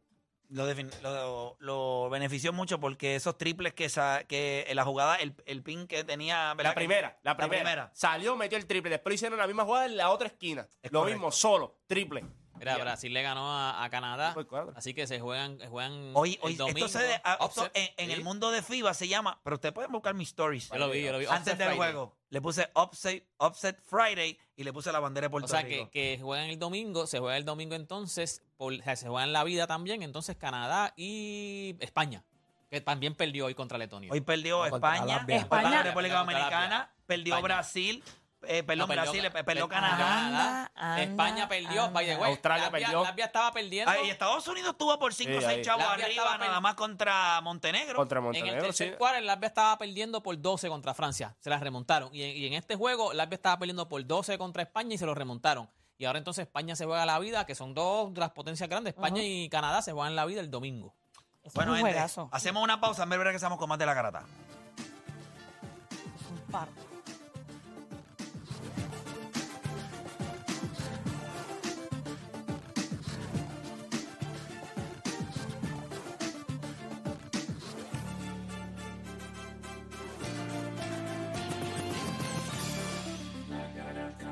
Lo, 0.50 0.66
lo, 1.02 1.56
lo 1.60 2.10
benefició 2.10 2.52
mucho 2.52 2.80
porque 2.80 3.14
esos 3.14 3.38
triples 3.38 3.72
que, 3.72 3.88
sa- 3.88 4.24
que 4.24 4.64
en 4.68 4.76
la 4.76 4.84
jugada, 4.84 5.16
el, 5.16 5.34
el 5.46 5.62
pin 5.62 5.86
que 5.86 6.02
tenía. 6.04 6.54
¿verdad 6.54 6.70
La 6.70 6.74
que- 6.74 6.80
primera, 6.80 7.18
la 7.22 7.36
primera, 7.36 7.90
Salió, 7.94 8.36
metió 8.36 8.58
el 8.58 8.66
triple. 8.66 8.90
Después 8.90 9.14
hicieron 9.14 9.38
la 9.38 9.46
misma 9.46 9.64
jugada 9.64 9.86
en 9.86 9.96
la 9.96 10.10
otra 10.10 10.26
esquina. 10.26 10.66
Es 10.82 10.90
lo 10.92 11.00
correcto. 11.00 11.18
mismo, 11.18 11.32
solo, 11.32 11.78
triple. 11.86 12.24
Mira. 12.58 12.76
Brasil 12.76 13.10
le 13.14 13.22
ganó 13.22 13.50
a, 13.56 13.82
a 13.82 13.88
Canadá. 13.88 14.34
Así 14.74 14.92
que 14.92 15.06
se 15.06 15.18
juegan, 15.18 15.58
juegan 15.70 16.10
Hoy, 16.14 16.34
el 16.34 16.38
hoy 16.42 16.54
domingo. 16.56 16.84
esto 16.84 16.98
se 16.98 17.04
de- 17.06 17.14
esto 17.40 17.70
en, 17.72 17.88
en 17.96 18.06
sí. 18.08 18.12
el 18.12 18.22
mundo 18.22 18.50
de 18.50 18.60
FIBA 18.60 18.92
se 18.92 19.08
llama, 19.08 19.40
pero 19.42 19.54
ustedes 19.56 19.72
pueden 19.72 19.90
buscar 19.90 20.12
mis 20.14 20.28
stories. 20.28 20.68
Yo 20.68 20.76
lo 20.76 20.90
vi, 20.90 21.02
yo 21.02 21.12
lo 21.12 21.18
vi. 21.18 21.24
Antes 21.26 21.56
del 21.56 21.74
juego, 21.76 22.18
le 22.28 22.40
puse 22.42 22.68
Offset, 22.74 23.26
offset 23.38 23.80
Friday 23.82 24.36
y 24.56 24.64
le 24.64 24.74
puse 24.74 24.92
la 24.92 25.00
bandera 25.00 25.26
de 25.26 25.30
Puerto 25.30 25.46
O 25.46 25.48
sea, 25.48 25.62
Rico. 25.62 25.88
que, 25.90 26.16
que 26.16 26.22
juegan 26.22 26.50
el 26.50 26.58
domingo, 26.58 27.06
se 27.06 27.18
juega 27.18 27.38
el 27.38 27.46
domingo 27.46 27.74
entonces, 27.76 28.42
por, 28.61 28.75
o 28.75 28.83
sea, 28.83 28.94
se 28.94 29.09
juega 29.09 29.25
en 29.25 29.33
la 29.33 29.42
vida 29.42 29.66
también, 29.66 30.03
entonces 30.03 30.37
Canadá 30.37 30.92
y 30.94 31.77
España, 31.81 32.23
que 32.68 32.83
también 32.83 33.14
perdió 33.14 33.46
hoy 33.46 33.55
contra 33.55 33.79
Letonia. 33.79 34.12
Hoy 34.12 34.20
perdió 34.20 34.66
España. 34.66 35.16
España, 35.16 35.37
España. 35.38 35.83
República 35.83 36.18
Dominicana, 36.18 36.90
perdió 37.07 37.37
España. 37.37 37.42
Brasil, 37.55 38.05
eh, 38.42 38.62
perdón, 38.62 38.81
No, 38.88 38.94
perdió- 38.94 39.12
Brasil, 39.12 39.44
perdió 39.46 39.66
per- 39.66 39.75
Canadá. 39.77 40.27
Anda, 40.27 40.73
anda, 40.75 41.03
España 41.03 41.49
perdió, 41.49 41.90
by 41.90 42.05
the 42.05 42.16
way. 42.16 42.31
Australia 42.33 42.64
Latvia- 42.66 42.70
perdió. 42.87 43.03
Latvia 43.03 43.25
estaba 43.25 43.51
perdiendo. 43.53 44.05
Y 44.05 44.11
Estados 44.11 44.46
Unidos 44.46 44.77
tuvo 44.77 44.99
por 44.99 45.14
5 45.14 45.31
o 45.31 45.40
Sí, 45.40 45.46
6 45.46 45.57
ahí. 45.57 45.62
chavos 45.62 45.83
Latvia 45.83 46.05
arriba, 46.05 46.23
estaba 46.25 46.46
nada 46.46 46.61
más 46.61 46.75
contra 46.75 47.40
Montenegro. 47.40 47.96
Contra 47.96 48.18
en 48.18 48.25
el 48.27 48.33
Montenegro, 48.33 48.62
tercer 48.62 48.90
sí. 48.90 48.96
quarter, 48.99 49.23
Latvia 49.23 49.46
estaba 49.49 49.79
perdiendo 49.79 50.23
por 50.23 50.38
12 50.38 50.68
contra 50.68 50.92
Francia. 50.92 51.35
Se 51.40 51.49
las 51.49 51.61
remontaron. 51.62 52.14
Y 52.14 52.23
en, 52.25 52.37
y 52.37 52.46
en 52.46 52.53
este 52.53 52.77
juego, 52.77 53.14
Latvia 53.14 53.37
estaba 53.37 53.59
perdiendo 53.59 53.88
por 53.88 54.07
12 54.07 54.37
contra 54.37 54.62
España 54.62 54.94
y 54.94 54.99
se 54.99 55.07
lo 55.07 55.14
remontaron. 55.14 55.66
Y 56.00 56.06
ahora 56.06 56.18
entonces 56.18 56.46
España 56.46 56.74
se 56.74 56.86
juega 56.86 57.04
la 57.04 57.18
vida, 57.18 57.44
que 57.44 57.54
son 57.54 57.74
dos 57.74 58.14
de 58.14 58.20
las 58.20 58.30
potencias 58.30 58.66
grandes. 58.70 58.94
España 58.94 59.22
y 59.22 59.50
Canadá 59.50 59.82
se 59.82 59.92
juegan 59.92 60.16
la 60.16 60.24
vida 60.24 60.40
el 60.40 60.50
domingo. 60.50 60.94
Bueno, 61.54 61.72
un 61.72 61.78
gente, 61.78 61.98
hacemos 62.32 62.64
una 62.64 62.80
pausa, 62.80 63.02
en 63.02 63.10
breve 63.10 63.24
regresamos 63.24 63.58
con 63.58 63.68
más 63.68 63.78
de 63.78 63.84
la 63.84 63.92
garata. 63.92 64.24
Es 66.18 66.30
un 66.30 66.38
parto. 66.50 66.89